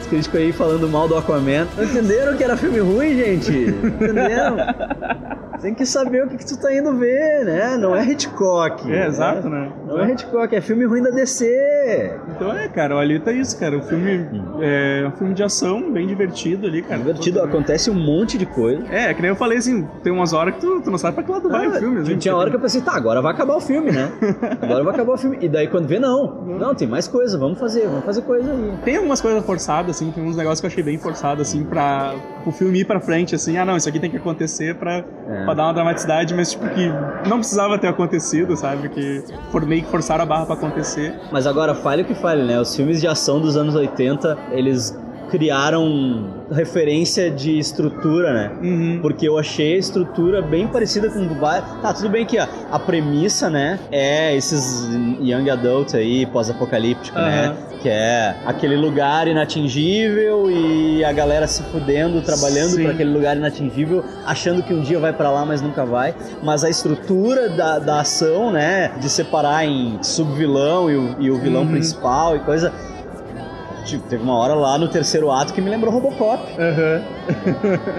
Os 0.00 0.06
críticos 0.06 0.40
aí 0.40 0.52
falando 0.52 0.88
mal 0.88 1.08
do 1.08 1.16
Aquaman. 1.16 1.66
Entenderam 1.78 2.36
que 2.36 2.44
era 2.44 2.56
filme 2.56 2.80
ruim, 2.80 3.14
gente? 3.16 3.50
Entenderam? 3.84 4.56
Tem 5.62 5.72
que 5.72 5.86
saber 5.86 6.24
o 6.24 6.28
que, 6.28 6.38
que 6.38 6.44
tu 6.44 6.56
tá 6.58 6.74
indo 6.74 6.92
ver, 6.96 7.44
né? 7.44 7.76
Não 7.76 7.94
é 7.94 8.04
Hitchcock. 8.04 8.90
É, 8.92 9.06
exato, 9.06 9.48
né? 9.48 9.70
Não 9.86 10.00
é 10.00 10.10
Hitchcock, 10.10 10.52
é 10.56 10.60
filme 10.60 10.84
ruim 10.84 11.00
da 11.00 11.10
DC. 11.10 12.18
Então 12.34 12.52
é, 12.52 12.66
cara, 12.66 12.96
o 12.96 12.98
Alita 12.98 13.30
é 13.30 13.34
isso, 13.34 13.56
cara. 13.60 13.78
O 13.78 13.82
filme 13.82 14.28
é 14.60 15.06
um 15.06 15.12
filme 15.12 15.34
de 15.34 15.44
ação, 15.44 15.92
bem 15.92 16.04
divertido 16.08 16.66
ali, 16.66 16.82
cara. 16.82 16.98
Divertido, 16.98 17.40
acontece 17.40 17.88
um 17.90 17.94
monte 17.94 18.36
de 18.36 18.44
coisa. 18.44 18.82
É, 18.90 19.10
é 19.10 19.14
que 19.14 19.22
nem 19.22 19.28
eu 19.28 19.36
falei 19.36 19.58
assim, 19.58 19.86
tem 20.02 20.12
umas 20.12 20.32
horas 20.32 20.56
que 20.56 20.60
tu, 20.60 20.80
tu 20.80 20.90
não 20.90 20.98
sabe 20.98 21.14
pra 21.14 21.22
que 21.22 21.30
lado 21.30 21.48
vai 21.48 21.68
o 21.68 21.72
filme. 21.74 21.98
Ah, 21.98 22.02
assim, 22.02 22.16
tinha 22.16 22.34
hora 22.34 22.50
que 22.50 22.56
eu 22.56 22.60
pensei, 22.60 22.80
tá, 22.80 22.96
agora 22.96 23.22
vai 23.22 23.32
acabar 23.32 23.54
o 23.54 23.60
filme, 23.60 23.92
né? 23.92 24.10
Agora 24.60 24.82
vai 24.82 24.94
acabar 24.94 25.12
o 25.12 25.16
filme. 25.16 25.38
E 25.40 25.48
daí 25.48 25.68
quando 25.68 25.86
vê, 25.86 26.00
não. 26.00 26.42
Não, 26.44 26.74
tem 26.74 26.88
mais 26.88 27.06
coisa, 27.06 27.38
vamos 27.38 27.60
fazer, 27.60 27.86
vamos 27.86 28.04
fazer 28.04 28.22
coisa 28.22 28.50
aí. 28.50 28.72
Tem 28.84 28.96
algumas 28.96 29.20
coisas 29.20 29.44
forçadas, 29.44 29.96
assim, 29.96 30.10
tem 30.10 30.24
uns 30.24 30.36
negócios 30.36 30.60
que 30.60 30.66
eu 30.66 30.70
achei 30.70 30.82
bem 30.82 30.98
forçados, 30.98 31.48
assim, 31.48 31.62
pra 31.64 32.14
o 32.50 32.52
filme 32.52 32.80
ir 32.80 32.84
pra 32.84 33.00
frente, 33.00 33.34
assim, 33.34 33.56
ah 33.56 33.64
não, 33.64 33.76
isso 33.76 33.88
aqui 33.88 33.98
tem 34.00 34.10
que 34.10 34.16
acontecer 34.16 34.74
pra, 34.76 35.04
É. 35.28 35.44
pra 35.44 35.54
dar 35.54 35.64
uma 35.64 35.74
dramaticidade, 35.74 36.34
mas 36.34 36.50
tipo, 36.52 36.68
que 36.70 36.88
não 37.28 37.38
precisava 37.38 37.78
ter 37.78 37.88
acontecido, 37.88 38.56
sabe? 38.56 38.88
Que 38.88 39.22
for, 39.50 39.64
meio 39.66 39.82
que 39.82 39.90
forçaram 39.90 40.22
a 40.22 40.26
barra 40.26 40.46
pra 40.46 40.54
acontecer. 40.54 41.14
Mas 41.30 41.46
agora, 41.46 41.74
fale 41.74 42.02
o 42.02 42.04
que 42.04 42.14
fale, 42.14 42.42
né? 42.44 42.60
Os 42.60 42.74
filmes 42.74 43.00
de 43.00 43.06
ação 43.06 43.40
dos 43.40 43.56
anos 43.56 43.74
80, 43.74 44.36
eles 44.50 44.96
criaram 45.32 46.26
referência 46.52 47.30
de 47.30 47.58
estrutura, 47.58 48.34
né? 48.34 48.50
Uhum. 48.62 48.98
Porque 49.00 49.26
eu 49.26 49.38
achei 49.38 49.76
a 49.76 49.78
estrutura 49.78 50.42
bem 50.42 50.68
parecida 50.68 51.08
com 51.08 51.26
vai- 51.40 51.62
Tá, 51.80 51.94
tudo 51.94 52.10
bem 52.10 52.26
que 52.26 52.36
a, 52.36 52.46
a 52.70 52.78
premissa, 52.78 53.48
né, 53.48 53.78
é 53.90 54.36
esses 54.36 54.86
young 55.20 55.48
adult 55.48 55.94
aí, 55.94 56.26
pós-apocalíptico, 56.26 57.18
né? 57.18 57.46
Aham. 57.46 57.72
Que 57.82 57.88
é 57.88 58.36
aquele 58.44 58.76
lugar 58.76 59.26
inatingível 59.26 60.48
e 60.50 61.02
a 61.04 61.12
galera 61.12 61.48
se 61.48 61.62
fudendo, 61.64 62.20
trabalhando 62.20 62.80
para 62.80 62.92
aquele 62.92 63.10
lugar 63.10 63.36
inatingível, 63.36 64.04
achando 64.24 64.62
que 64.62 64.72
um 64.72 64.82
dia 64.82 65.00
vai 65.00 65.12
pra 65.12 65.30
lá, 65.30 65.44
mas 65.44 65.60
nunca 65.62 65.84
vai. 65.84 66.14
Mas 66.44 66.62
a 66.62 66.70
estrutura 66.70 67.48
da, 67.48 67.78
da 67.80 68.00
ação, 68.00 68.52
né, 68.52 68.92
de 69.00 69.08
separar 69.08 69.64
em 69.64 69.98
subvilão 70.00 70.88
e 70.90 70.96
o, 70.96 71.16
e 71.18 71.30
o 71.30 71.38
vilão 71.38 71.62
Uhum. 71.62 71.72
principal 71.72 72.36
e 72.36 72.40
coisa. 72.40 72.70
Tipo, 73.84 74.06
teve 74.08 74.22
uma 74.22 74.36
hora 74.36 74.54
lá 74.54 74.78
no 74.78 74.88
terceiro 74.88 75.30
ato 75.30 75.52
que 75.52 75.60
me 75.60 75.68
lembrou 75.70 75.92
Robocop. 75.92 76.42
Aham. 76.58 77.02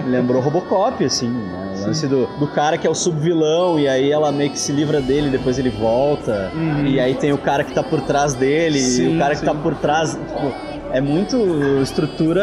Me 0.04 0.10
lembrou 0.10 0.40
Robocop, 0.40 1.04
assim, 1.04 1.28
né? 1.28 1.74
O 1.76 1.86
lance 1.86 2.06
do, 2.06 2.26
do 2.38 2.46
cara 2.48 2.78
que 2.78 2.86
é 2.86 2.90
o 2.90 2.94
subvilão 2.94 3.78
e 3.78 3.86
aí 3.88 4.10
ela 4.10 4.30
meio 4.32 4.50
que 4.50 4.58
se 4.58 4.72
livra 4.72 5.00
dele, 5.00 5.28
depois 5.30 5.58
ele 5.58 5.70
volta. 5.70 6.50
Uhum. 6.54 6.86
E 6.86 6.98
aí 7.00 7.14
tem 7.14 7.32
o 7.32 7.38
cara 7.38 7.64
que 7.64 7.72
tá 7.72 7.82
por 7.82 8.00
trás 8.00 8.34
dele, 8.34 8.78
e 8.78 8.82
Sim, 8.82 9.16
o 9.16 9.18
cara 9.18 9.34
sim. 9.34 9.40
que 9.40 9.46
tá 9.46 9.54
por 9.54 9.74
trás. 9.74 10.12
Tipo, 10.12 10.73
é 10.94 11.00
muito 11.00 11.36
estrutura 11.82 12.42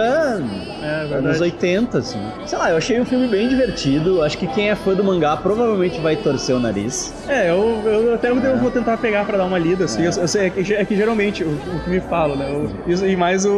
É 0.84 0.86
anos 1.04 1.10
verdade. 1.10 1.42
80, 1.44 1.98
assim. 2.00 2.20
Sei 2.46 2.58
lá, 2.58 2.70
eu 2.72 2.78
achei 2.78 3.00
um 3.00 3.06
filme 3.06 3.28
bem 3.28 3.48
divertido. 3.48 4.22
Acho 4.22 4.38
que 4.38 4.46
quem 4.48 4.70
é 4.70 4.76
fã 4.76 4.94
do 4.94 5.04
mangá 5.04 5.38
provavelmente 5.38 6.00
vai 6.02 6.16
torcer 6.16 6.56
o 6.56 6.60
nariz. 6.60 7.14
É, 7.28 7.50
eu, 7.50 7.82
eu 7.86 8.14
até 8.16 8.30
eu 8.30 8.58
vou 8.58 8.70
tentar 8.72 8.98
pegar 8.98 9.26
pra 9.26 9.38
dar 9.38 9.46
uma 9.46 9.58
lida, 9.58 9.86
assim. 9.86 10.04
Eu, 10.04 10.12
eu 10.12 10.28
sei, 10.28 10.48
é, 10.48 10.50
que, 10.50 10.74
é 10.74 10.86
que 10.86 10.96
geralmente 10.96 11.44
o, 11.44 11.50
o 11.50 11.80
que 11.84 11.90
me 11.90 12.00
falam, 12.02 12.36
né? 12.36 12.46
o- 12.50 12.90
isso- 12.92 13.06
e 13.06 13.16
mais 13.16 13.46
o, 13.46 13.58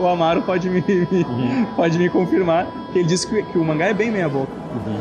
o 0.00 0.06
Amaro 0.06 0.42
pode 0.42 0.68
me, 0.68 0.84
me- 0.86 1.06
Uhum. 1.30 1.64
pode 1.76 1.98
me 1.98 2.08
confirmar 2.10 2.66
ele 2.98 3.04
disse 3.08 3.26
que, 3.26 3.42
que 3.42 3.58
o 3.58 3.64
mangá 3.64 3.86
é 3.86 3.94
bem 3.94 4.10
meia 4.10 4.28
boca. 4.28 4.52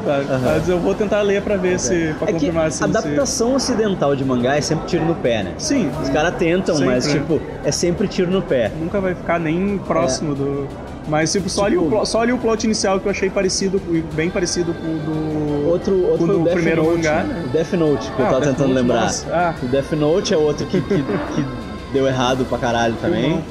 Tá? 0.06 0.20
Mas 0.44 0.68
eu 0.70 0.80
vou 0.80 0.96
tentar 0.96 1.22
ler 1.22 1.42
pra 1.42 1.56
ver 1.58 1.80
se. 1.80 1.90
pra 1.90 1.98
Uhum. 2.00 2.12
É 2.24 2.26
que 2.28 2.34
confirmar 2.34 2.72
se. 2.72 2.82
a 2.84 2.86
adaptação 2.88 3.56
ocidental 3.56 4.16
de 4.16 4.24
mangá 4.26 4.56
é 4.58 4.62
sempre 4.62 4.88
tiro 4.88 5.06
no 5.06 5.14
pé, 5.16 5.44
né? 5.44 5.54
se- 5.58 5.68
Sim. 5.76 5.92
Os 6.02 6.10
caras 6.10 6.36
tentam, 6.36 6.76
Sempre, 6.76 6.94
mas 6.94 7.08
tipo, 7.12 7.40
é 7.64 7.72
sempre 7.72 8.08
tiro 8.08 8.32
no 8.32 8.42
pé. 8.42 8.72
Nunca 8.80 9.00
vai 9.00 9.14
ficar 9.14 9.40
nem 9.40 9.78
próximo 9.78 10.34
do. 10.34 10.68
Mas 11.08 11.32
tipo, 11.32 11.50
só, 11.50 11.66
ali 11.66 11.76
Tipo- 11.76 11.88
o, 11.88 11.90
plo- 11.90 12.06
só 12.06 12.22
ali 12.22 12.32
o 12.32 12.38
plot 12.38 12.64
inicial 12.66 13.00
que 13.00 13.08
eu 13.08 13.12
achei 13.12 13.30
parecido, 13.30 13.82
bem 14.14 14.30
parecido 14.30 14.74
com 14.74 14.88
o 14.88 15.00
do. 15.00 15.68
Outro, 15.70 16.04
outro 16.08 16.24
o 16.24 16.28
do 16.40 16.44
Death 16.44 16.54
primeiro 16.56 16.84
Note. 16.84 16.98
mangá, 16.98 17.24
né? 17.24 17.44
O 17.46 17.50
Death 17.50 17.74
Note, 17.74 18.12
que 18.12 18.20
eu 18.22 18.26
Ah, 18.26 18.30
tava 18.30 18.40
Death 18.42 18.50
tentando 18.56 18.68
Note, 18.70 18.82
lembrar. 18.82 19.12
Ah. 19.32 19.54
O 19.62 19.66
Death 19.68 19.92
Note 19.94 20.34
é 20.34 20.38
outro 20.38 20.66
que, 20.68 20.82
que, 20.82 20.96
que 20.98 21.46
deu 21.94 22.08
errado 22.08 22.46
pra 22.46 22.58
caralho 22.58 22.96
também. 23.02 23.44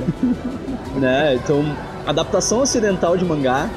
né? 1.00 1.34
Então, 1.34 1.64
adaptação 2.06 2.60
ocidental 2.60 3.16
de 3.16 3.24
mangá 3.24 3.68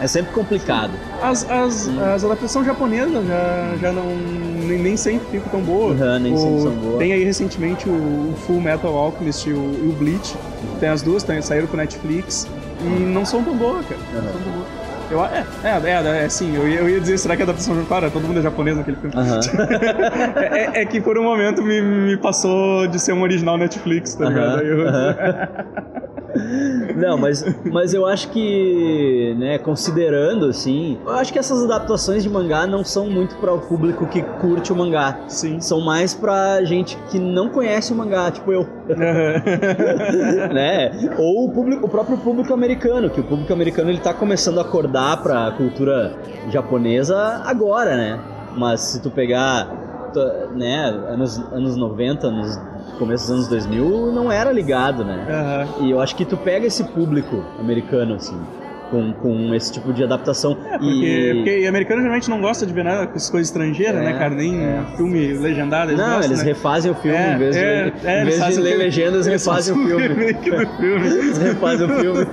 é 0.00 0.06
sempre 0.06 0.32
complicado. 0.32 0.92
As, 1.22 1.48
as, 1.50 1.88
as 1.88 2.24
adaptações 2.24 2.64
japonesas 2.66 3.26
já, 3.26 3.74
já 3.80 3.92
não. 3.92 4.06
Nem, 4.66 4.78
nem 4.78 4.96
sempre 4.96 5.26
ficam 5.30 5.50
tão 5.50 5.60
boas. 5.60 6.00
Uhum, 6.00 6.18
nem 6.18 6.32
O- 6.32 6.38
sempre 6.38 6.62
são 6.62 6.72
boas. 6.72 6.98
Tem 6.98 7.12
aí 7.12 7.24
recentemente 7.24 7.88
o, 7.88 7.92
o 7.92 8.34
Full 8.46 8.60
Metal 8.60 8.96
Alchemist 8.96 9.48
e 9.48 9.52
o, 9.52 9.58
o 9.58 9.94
Bleach. 9.98 10.34
Tem 10.78 10.88
as 10.88 11.02
duas, 11.02 11.22
tem, 11.22 11.42
saíram 11.42 11.66
pro 11.66 11.76
Netflix. 11.76 12.46
E 12.80 12.84
não 12.84 13.26
são 13.26 13.42
tão 13.44 13.54
boas, 13.54 13.84
cara. 13.86 14.00
Não 14.14 14.22
são 14.22 14.32
tão 14.40 14.52
boas. 14.52 14.79
Eu, 15.10 15.24
é, 15.24 15.44
é, 15.64 15.90
é, 15.90 16.24
é, 16.24 16.28
sim, 16.28 16.54
eu, 16.54 16.68
ia- 16.68 16.80
eu 16.80 16.88
ia 16.88 17.00
dizer, 17.00 17.18
será 17.18 17.34
que 17.34 17.42
a 17.42 17.44
adaptação. 17.44 17.84
Claro, 17.86 18.10
todo 18.10 18.22
mundo 18.26 18.38
é 18.38 18.42
japonês 18.42 18.76
naquele 18.76 18.96
filme. 18.96 19.14
Aham. 19.16 19.40
é, 20.36 20.78
é- 20.78 20.82
é 20.82 20.86
que 20.86 21.00
por 21.00 21.18
um 21.18 21.24
momento 21.24 21.62
me, 21.62 21.80
me 21.82 22.16
passou 22.16 22.86
de 22.86 22.98
ser 23.00 23.12
um 23.12 23.22
original 23.22 23.58
Netflix, 23.58 24.14
tá 24.14 24.26
ligado? 24.28 24.60
Aí 24.60 24.66
eu- 24.68 24.86
Não, 26.96 27.16
mas, 27.16 27.44
mas 27.70 27.94
eu 27.94 28.06
acho 28.06 28.28
que, 28.30 29.34
né, 29.38 29.58
considerando 29.58 30.46
assim, 30.46 30.98
eu 31.04 31.12
acho 31.12 31.32
que 31.32 31.38
essas 31.38 31.62
adaptações 31.64 32.22
de 32.22 32.28
mangá 32.28 32.66
não 32.66 32.84
são 32.84 33.08
muito 33.08 33.36
para 33.36 33.52
o 33.52 33.60
público 33.60 34.06
que 34.06 34.22
curte 34.22 34.72
o 34.72 34.76
mangá. 34.76 35.20
Sim. 35.28 35.60
São 35.60 35.80
mais 35.80 36.14
pra 36.14 36.62
gente 36.64 36.96
que 37.10 37.18
não 37.18 37.48
conhece 37.48 37.92
o 37.92 37.96
mangá, 37.96 38.30
tipo 38.30 38.52
eu. 38.52 38.66
né? 40.52 40.90
Ou 41.18 41.46
o, 41.46 41.52
público, 41.52 41.86
o 41.86 41.88
próprio 41.88 42.18
público 42.18 42.52
americano, 42.52 43.10
que 43.10 43.20
o 43.20 43.24
público 43.24 43.52
americano 43.52 43.90
ele 43.90 44.00
tá 44.00 44.12
começando 44.12 44.58
a 44.58 44.62
acordar 44.62 45.22
pra 45.22 45.50
cultura 45.52 46.14
japonesa 46.50 47.42
agora, 47.44 47.96
né? 47.96 48.20
Mas 48.56 48.80
se 48.80 49.02
tu 49.02 49.10
pegar, 49.10 49.68
né, 50.54 50.86
anos, 51.08 51.38
anos 51.52 51.76
90, 51.76 52.26
anos, 52.26 52.58
começo 52.98 53.24
dos 53.24 53.30
anos 53.32 53.48
2000, 53.48 54.12
não 54.12 54.30
era 54.30 54.52
ligado, 54.52 55.04
né? 55.04 55.26
Aham. 55.28 55.86
E 55.86 55.90
eu 55.90 56.00
acho 56.00 56.14
que 56.16 56.24
tu 56.24 56.36
pega 56.36 56.66
esse 56.66 56.84
público 56.84 57.44
americano, 57.58 58.14
assim, 58.14 58.38
com, 58.90 59.12
com 59.12 59.54
esse 59.54 59.72
tipo 59.72 59.92
de 59.92 60.02
adaptação. 60.04 60.56
É, 60.66 60.78
porque, 60.78 61.30
e... 61.32 61.34
porque 61.34 61.66
americano 61.68 62.00
geralmente 62.02 62.28
não 62.28 62.40
gosta 62.40 62.66
de 62.66 62.72
ver 62.72 62.84
nada 62.84 63.06
com 63.06 63.16
essas 63.16 63.30
coisas 63.30 63.48
estrangeiras, 63.48 64.00
É, 64.00 64.04
né, 64.04 64.12
cara? 64.18 64.34
Nem 64.34 64.64
é. 64.64 64.82
filme 64.96 65.32
legendado. 65.34 65.90
Eles 65.92 66.00
Não, 66.00 66.06
gostam, 66.16 66.24
eles 66.26 66.38
né? 66.38 66.44
refazem 66.44 66.90
o 66.90 66.94
filme 66.94 67.16
É, 67.16 67.32
em 67.34 67.38
vez 67.38 67.54
de, 67.56 67.62
é, 67.62 67.64
em 67.88 68.06
é, 68.08 68.22
eles 68.22 68.38
vez 68.40 68.54
de 68.54 68.60
ler 68.60 68.74
o- 68.76 68.78
legendas, 68.78 69.26
refazem 69.26 69.74
o 69.74 69.86
filme. 69.86 70.08
filme. 70.80 71.06
Eles 71.06 71.38
refazem 71.38 71.86
o 71.86 72.00
filme. 72.00 72.26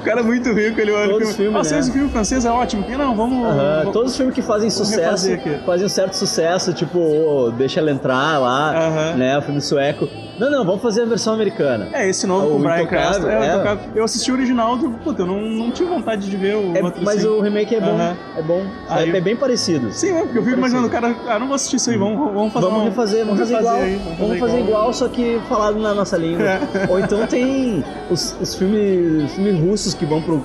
O 0.00 0.04
cara 0.04 0.20
é 0.20 0.22
muito 0.22 0.52
rico, 0.52 0.80
ele 0.80 0.92
olha 0.92 1.06
o 1.06 1.10
Todos 1.10 1.18
filme. 1.18 1.30
os 1.30 1.36
filmes, 1.36 1.52
Nossa, 1.54 1.74
né? 1.74 1.80
esse 1.80 1.92
filme 1.92 2.08
francês 2.10 2.44
é 2.44 2.50
ótimo. 2.50 2.84
Não, 2.88 3.14
vamos... 3.16 3.44
Aham, 3.46 3.78
vamos- 3.78 3.92
Todos 3.92 4.10
os 4.12 4.16
filmes 4.16 4.34
que 4.34 4.42
fazem 4.42 4.70
sucesso, 4.70 5.28
fazem 5.66 5.86
um 5.86 5.88
certo 5.88 6.14
sucesso, 6.14 6.72
tipo, 6.72 6.98
ô, 6.98 7.50
deixa 7.50 7.80
ela 7.80 7.90
entrar 7.90 8.38
lá, 8.38 8.76
Aham. 8.86 9.16
né, 9.16 9.38
o 9.38 9.42
filme 9.42 9.60
sueco. 9.60 10.08
Não, 10.40 10.50
não, 10.50 10.64
vamos 10.64 10.80
fazer 10.80 11.02
a 11.02 11.04
versão 11.04 11.34
americana. 11.34 11.88
É, 11.92 12.08
esse 12.08 12.26
novo 12.26 12.46
O 12.46 12.50
com 12.52 12.56
o 12.56 12.58
Brian 12.60 12.86
Cranston. 12.86 13.28
É, 13.28 13.34
é. 13.34 13.78
Eu 13.94 14.04
assisti 14.04 14.30
o 14.32 14.34
original, 14.34 14.78
tipo, 14.78 14.92
puta, 15.04 15.22
eu 15.22 15.26
não, 15.26 15.38
não 15.40 15.70
tive 15.70 15.90
vontade 15.90 16.28
de 16.30 16.36
ver 16.36 16.56
o 16.56 16.74
É, 16.76 16.82
outro. 16.82 17.02
mas 17.04 17.18
assim. 17.18 17.26
o 17.28 17.40
remake 17.40 17.74
é 17.74 17.80
bom, 17.80 17.98
é 18.36 18.42
bom. 18.42 18.64
É, 18.90 19.08
eu- 19.08 19.16
é 19.16 19.20
bem 19.20 19.36
parecido. 19.36 19.92
Sim, 19.92 20.10
é, 20.16 20.22
porque 20.22 20.38
eu 20.38 20.42
fico 20.44 20.56
imaginando, 20.56 20.88
cara, 20.88 21.14
ah, 21.28 21.38
não 21.38 21.46
vou 21.46 21.54
assistir 21.56 21.76
isso 21.76 21.90
aí, 21.90 21.98
vamos, 21.98 22.32
vamos 22.32 22.52
fazer 22.52 22.66
Vamos 22.66 22.84
refazer, 22.84 23.24
vamos 23.26 23.40
fazer 23.40 23.56
igual. 23.58 23.76
aí, 23.76 24.00
vamos 24.18 24.38
fazer 24.38 24.60
igual, 24.60 24.92
só 24.94 25.08
que 25.08 25.40
falado 25.48 25.78
na 25.78 25.92
nossa 25.94 26.16
língua. 26.16 26.44
É. 26.46 26.60
Ou 26.88 26.98
então 26.98 27.26
tem 27.26 27.84
os, 28.10 28.34
os 28.40 28.54
filmes, 28.54 29.24
os 29.24 29.32
filmes 29.34 29.60
russos 29.60 29.92
que 29.94 30.06
vão 30.06 30.22
pro 30.22 30.42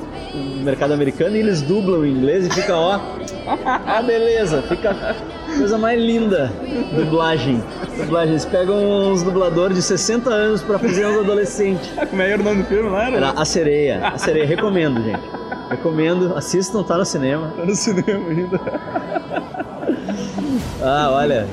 mercado 0.64 0.94
americano 0.94 1.36
e 1.38 1.40
eles 1.40 1.62
dublam 1.62 2.06
em 2.06 2.12
inglês 2.12 2.46
e 2.46 2.50
fica, 2.50 2.76
ó. 2.76 3.00
Ah, 3.88 4.02
beleza, 4.02 4.62
fica 4.64 5.16
coisa 5.58 5.78
mais 5.78 6.00
linda. 6.00 6.52
Dublagem. 6.96 7.64
Dublagem. 7.98 8.32
Eles 8.34 8.46
pegam 8.46 9.12
uns 9.12 9.24
dubladores 9.24 9.78
de 9.78 9.84
60 9.84 10.30
anos 10.30 10.62
pra 10.62 10.78
fazer 10.80 11.06
uns 11.08 11.20
adolescentes. 11.20 11.90
Ah, 11.98 12.06
como 12.06 12.22
é 12.22 12.36
o 12.36 12.44
nome 12.44 12.64
do 12.64 12.68
filme, 12.68 12.90
não 12.90 13.00
era? 13.00 13.16
Era 13.18 13.30
A 13.32 13.46
Sereia. 13.46 14.08
A 14.08 14.18
Sereia, 14.18 14.46
recomendo, 14.46 15.02
gente. 15.04 15.22
Recomendo, 15.70 16.34
assistam, 16.36 16.84
tá 16.84 16.98
no 16.98 17.06
cinema. 17.06 17.54
Tá 17.56 17.66
no 17.66 17.76
cinema 17.76 18.30
ainda. 18.30 18.60
Ah, 20.82 21.10
olha. 21.12 21.48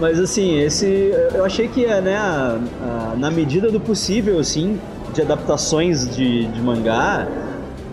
Mas 0.00 0.18
assim, 0.18 0.58
esse. 0.60 1.12
Eu 1.34 1.44
achei 1.44 1.68
que, 1.68 1.86
né, 1.86 2.16
a- 2.16 2.58
a- 2.82 3.14
na 3.16 3.30
medida 3.30 3.70
do 3.70 3.78
possível, 3.78 4.38
assim, 4.38 4.80
de 5.14 5.22
adaptações 5.22 6.08
de, 6.16 6.46
de 6.46 6.60
mangá, 6.60 7.26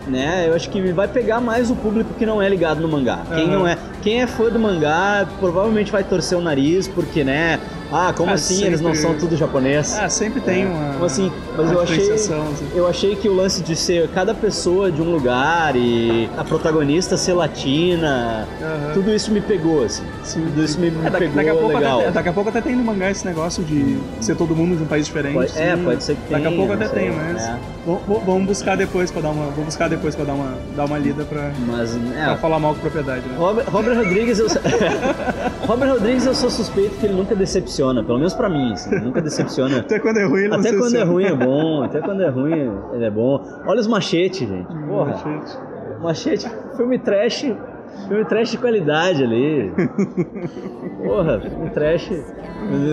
né, 0.10 0.45
eu 0.48 0.54
acho 0.54 0.69
que 0.69 0.91
vai 0.91 1.08
pegar 1.08 1.39
mais 1.39 1.69
o 1.69 1.76
público 1.76 2.13
que 2.15 2.26
não 2.26 2.41
é 2.41 2.50
ligado 2.50 2.82
no 2.82 2.88
mangá. 2.88 3.19
Quem 3.34 3.48
não 3.48 3.67
é. 3.67 3.78
Quem 4.02 4.22
é 4.22 4.28
fã 4.28 4.50
do 4.50 4.60
mangá 4.60 5.28
provavelmente 5.39 5.91
vai 5.91 6.04
torcer 6.04 6.38
o 6.38 6.41
nariz, 6.41 6.88
porque, 6.88 7.24
né? 7.24 7.60
Ah, 7.91 8.13
como 8.15 8.30
Ah, 8.32 8.36
assim? 8.36 8.63
Eles 8.63 8.82
não 8.82 8.93
sempre- 8.93 9.10
são 9.10 9.19
tudo 9.19 9.36
japonês? 9.36 9.97
Ah, 9.99 10.10
sempre 10.10 10.39
tem 10.41 10.65
uma. 10.67 10.93
Como 10.93 11.06
assim? 11.06 11.32
Mas 11.58 11.71
eu 11.71 11.82
achei, 11.82 12.12
assim. 12.12 12.34
eu 12.75 12.88
achei 12.88 13.15
que 13.15 13.28
o 13.28 13.34
lance 13.36 13.63
de 13.63 13.75
ser 13.75 14.08
cada 14.10 14.34
pessoa 14.34 14.91
de 14.91 15.02
um 15.02 15.12
lugar 15.12 15.75
e 15.75 16.30
a 16.38 16.43
protagonista 16.43 17.17
ser 17.17 17.34
latina, 17.34 18.47
Aham. 18.62 18.93
tudo 18.93 19.12
isso 19.13 19.32
me 19.32 19.41
pegou, 19.41 19.84
assim. 19.84 20.04
Sim, 20.23 20.41
tudo 20.45 20.63
isso 20.63 20.80
me, 20.80 20.91
me 20.91 21.08
É, 21.08 21.10
daqui, 21.10 21.25
pegou 21.25 21.36
daqui 21.36 21.49
a 21.49 21.54
pouco 21.56 21.67
legal. 21.78 21.99
Até, 22.02 22.12
daqui 22.12 22.30
a 22.30 22.34
pouco 22.34 22.49
até 22.49 22.62
tem 22.62 22.75
no 22.75 22.84
mangá 22.84 23.10
esse 23.10 23.25
negócio 23.25 23.63
de 23.63 23.97
ser 24.21 24.36
todo 24.36 24.56
mundo 24.56 24.78
de 24.78 24.84
um 24.84 24.88
país 24.88 25.06
diferente. 25.08 25.34
Pode- 25.34 25.58
é, 25.58 25.75
pode 25.75 26.04
ser 26.04 26.15
que 26.15 26.32
Daqui 26.32 26.45
a 26.45 26.49
tenha, 26.49 26.58
pouco 26.60 26.73
até 26.73 26.88
sei, 26.88 26.99
tem, 26.99 27.12
mas. 27.12 27.43
é. 27.43 27.54
v- 27.86 27.93
v- 28.08 28.19
Vamos 28.25 28.45
buscar 28.47 28.78
depois 28.78 29.10
pra 29.10 29.21
dar 29.21 29.30
uma. 29.30 29.45
Vou 29.52 29.65
buscar 29.65 29.89
depois 29.89 30.15
pra 30.15 30.25
dar 30.25 30.34
uma, 30.34 30.54
dar 30.75 30.86
uma 30.86 30.97
lida 30.99 31.23
pra, 31.25 31.52
Mas, 31.67 31.91
pra 32.13 32.34
é, 32.34 32.38
falar 32.38 32.60
mal 32.60 32.75
com 32.75 32.82
propriedade, 32.82 33.21
né? 33.28 33.36
Robert, 33.38 33.65
Robert 33.69 33.97
Rodrigues, 33.97 34.38
eu, 34.39 34.47
Robert 35.67 35.89
Rodrigues 35.93 36.25
eu 36.25 36.36
sou 36.36 36.49
suspeito 36.49 36.95
que 36.97 37.06
ele 37.06 37.15
nunca 37.15 37.34
decepciona, 37.80 38.04
pelo 38.04 38.18
menos 38.18 38.34
pra 38.34 38.50
mim, 38.50 38.74
assim, 38.74 38.96
nunca 39.00 39.22
decepciona. 39.22 39.80
Até 39.80 40.00
quando 40.00 40.18
é 40.18 40.26
ruim, 40.26 40.44
ele 40.44 40.56
Até 40.56 40.76
quando 40.76 40.96
é 40.96 41.04
ruim 41.04 41.24
é 41.26 41.36
bom, 41.36 41.84
até 41.84 42.02
quando 42.02 42.22
é 42.22 42.30
ruim 42.30 42.72
ele 42.94 43.06
é 43.06 43.10
bom. 43.10 43.42
Olha 43.65 43.80
os 43.80 43.88
machetes, 43.88 44.48
gente. 44.48 44.68
Porra, 44.88 45.13
Gente. 45.13 45.58
machete, 46.02 46.50
filme 46.76 47.00
trash, 47.00 47.46
filme 48.08 48.25
trash 48.25 48.52
de 48.52 48.58
qualidade 48.58 49.23
ali. 49.23 49.71
Porra, 51.04 51.39
filme 51.39 51.69
trash. 51.69 52.12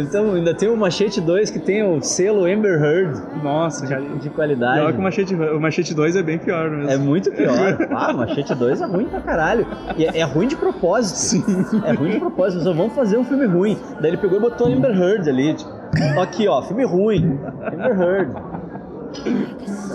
Então, 0.00 0.34
ainda 0.34 0.54
tem 0.54 0.68
o 0.68 0.76
Machete 0.76 1.20
2 1.20 1.50
que 1.50 1.58
tem 1.58 1.82
o 1.82 2.00
selo 2.00 2.44
Amber 2.44 2.80
Heard 2.80 3.20
Nossa, 3.42 3.86
cara. 3.86 4.02
de 4.02 4.30
qualidade. 4.30 4.80
Pior 4.80 4.92
que 4.92 4.98
o 4.98 5.02
Machete, 5.02 5.34
o 5.34 5.60
Machete 5.60 5.94
2 5.94 6.16
é 6.16 6.22
bem 6.22 6.38
pior 6.38 6.70
mesmo. 6.70 6.90
É 6.90 6.96
muito 6.96 7.30
pior. 7.32 7.56
Ah, 7.96 8.12
Machete 8.12 8.54
2 8.54 8.80
é 8.80 8.86
ruim 8.86 9.06
pra 9.06 9.20
caralho. 9.20 9.66
E 9.96 10.04
é, 10.04 10.18
é 10.20 10.22
ruim 10.22 10.46
de 10.46 10.56
propósito. 10.56 11.16
Sim. 11.16 11.44
É 11.84 11.92
ruim 11.92 12.10
de 12.10 12.18
propósito. 12.20 12.62
Só 12.62 12.72
vamos 12.72 12.92
fazer 12.94 13.16
um 13.16 13.24
filme 13.24 13.46
ruim. 13.46 13.76
Daí 14.00 14.10
ele 14.10 14.18
pegou 14.18 14.38
e 14.38 14.40
botou 14.40 14.68
Amber 14.68 14.90
Heard 14.90 15.28
ali. 15.28 15.54
Tipo, 15.54 16.20
aqui, 16.20 16.46
ó, 16.46 16.62
filme 16.62 16.84
ruim. 16.84 17.38
Amber 17.72 18.00
Heard. 18.00 18.34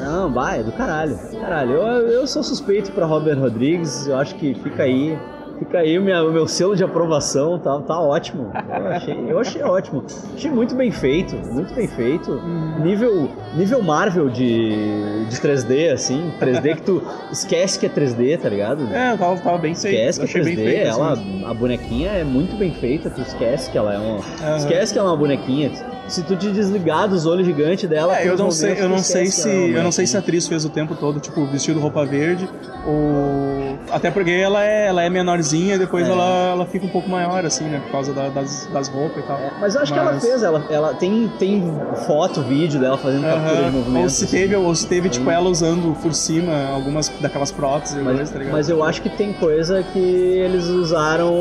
Não, 0.02 0.34
vai, 0.34 0.62
é 0.62 0.64
do 0.64 0.72
caralho. 0.72 1.18
Caralho, 1.40 1.74
eu, 1.74 2.08
eu 2.08 2.28
sou 2.28 2.42
suspeito 2.42 2.92
pra 2.92 3.06
Robert 3.06 3.40
Rodrigues. 3.40 4.08
Eu 4.08 4.18
acho 4.18 4.36
que 4.36 4.56
fica 4.56 4.84
aí. 4.84 5.18
Fica 5.62 5.78
aí 5.78 6.00
o, 6.00 6.02
o 6.02 6.34
meu 6.34 6.48
selo 6.48 6.76
de 6.76 6.84
aprovação, 6.84 7.60
tá, 7.60 7.80
tá 7.82 8.00
ótimo. 8.00 8.52
Eu 8.68 8.88
achei, 8.88 9.26
eu 9.30 9.40
achei 9.40 9.62
ótimo. 9.62 10.04
Achei 10.36 10.50
muito 10.50 10.74
bem 10.74 10.90
feito, 10.90 11.36
muito 11.36 11.72
bem 11.76 11.88
feito. 11.88 12.42
Nível, 12.80 13.30
nível 13.56 13.84
Marvel 13.84 14.28
de, 14.28 15.26
de 15.30 15.38
3D, 15.38 15.94
assim. 15.94 16.32
3D 16.42 16.78
que 16.78 16.82
tu 16.82 17.04
esquece 17.32 17.78
que 17.78 17.86
é 17.86 17.90
3D, 17.90 18.40
tá 18.40 18.50
ligado? 18.50 18.88
É, 18.92 19.16
tava, 19.16 19.38
tava 19.40 19.58
bem 19.60 19.76
feito. 19.76 19.94
Esquece 19.96 20.20
que 20.20 20.26
é 20.26 20.30
Achei 20.30 20.42
3D, 20.42 20.46
bem 20.46 20.56
feito. 20.66 20.90
assim, 20.90 21.00
ela, 21.00 21.16
mesmo. 21.16 21.48
a 21.48 21.54
bonequinha 21.54 22.10
é 22.10 22.24
muito 22.24 22.56
bem 22.58 22.74
feita, 22.74 23.12
tu 23.12 23.22
esquece 23.22 23.70
que 23.70 23.78
ela 23.78 23.94
é 23.94 24.00
uma. 24.00 24.18
Aham. 24.18 24.58
Esquece 24.58 24.94
que 24.94 24.98
ela 24.98 25.10
é 25.10 25.12
uma 25.12 25.18
bonequinha. 25.18 25.72
Se 26.08 26.24
tu 26.24 26.36
te 26.36 26.52
desligar 26.52 27.08
dos 27.08 27.28
olhos 27.28 27.46
gigantes 27.46 27.88
dela, 27.88 28.18
É, 28.18 28.28
eu 28.28 28.36
não 28.36 28.50
sei, 28.50 28.82
eu 28.82 28.90
não 28.90 28.98
sei 28.98 29.28
se, 29.28 29.48
é 29.48 29.54
uma 29.54 29.78
eu 29.78 29.84
não 29.84 29.92
sei 29.92 30.08
se 30.08 30.18
a 30.18 30.20
atriz 30.20 30.48
fez 30.48 30.66
o 30.66 30.70
tempo 30.70 30.96
todo, 30.96 31.20
tipo, 31.20 31.46
vestido 31.46 31.80
roupa 31.80 32.04
verde, 32.04 32.50
ou 32.86 33.51
até 33.92 34.10
porque 34.12 34.32
ela 34.32 34.64
é, 34.64 34.88
ela 34.88 35.04
é 35.04 35.10
menorzinha 35.10 35.76
e 35.76 35.78
depois 35.78 36.08
É. 36.08 36.12
ela, 36.12 36.52
ela 36.54 36.66
fica 36.66 36.86
um 36.86 36.90
pouco 36.90 37.10
maior, 37.10 37.46
assim, 37.46 37.66
né, 37.66 37.80
por 37.86 37.92
causa 37.92 38.14
da- 38.14 38.30
das, 38.30 38.68
das 38.74 38.88
roupas 38.88 39.24
e 39.24 39.28
tal. 39.28 39.38
É, 39.38 39.52
mas 39.60 39.76
eu 39.76 39.82
acho 39.82 39.94
que 39.94 40.00
ela 40.00 40.14
Mas- 40.14 40.24
fez, 40.26 40.44
ela, 40.44 40.64
ela 40.70 40.94
tem, 40.94 41.32
tem 41.40 41.64
foto, 42.08 42.42
vídeo 42.42 42.80
dela 42.80 42.98
fazendo 42.98 43.24
captura 43.24 43.64
de 43.64 43.72
movimento. 43.72 44.04
Ou 44.04 44.10
se 44.10 44.24
assim. 44.26 44.38
teve, 44.38 44.56
ou 44.56 44.76
se 44.76 44.88
teve 44.88 45.10
tipo 45.10 45.30
ela 45.30 45.50
usando 45.50 45.96
por 46.02 46.14
cima 46.14 46.52
algumas 46.74 47.10
daquelas 47.20 47.52
próteses 47.52 47.98
e 47.98 48.04
coisa, 48.04 48.20
Mas, 48.20 48.30
tá 48.30 48.38
ligado? 48.40 48.54
mas 48.54 48.70
eu 48.70 48.84
acho 48.84 49.02
que 49.02 49.10
tem 49.10 49.34
coisa 49.34 49.84
que 49.84 50.00
eles 50.00 50.66
usaram. 50.68 51.34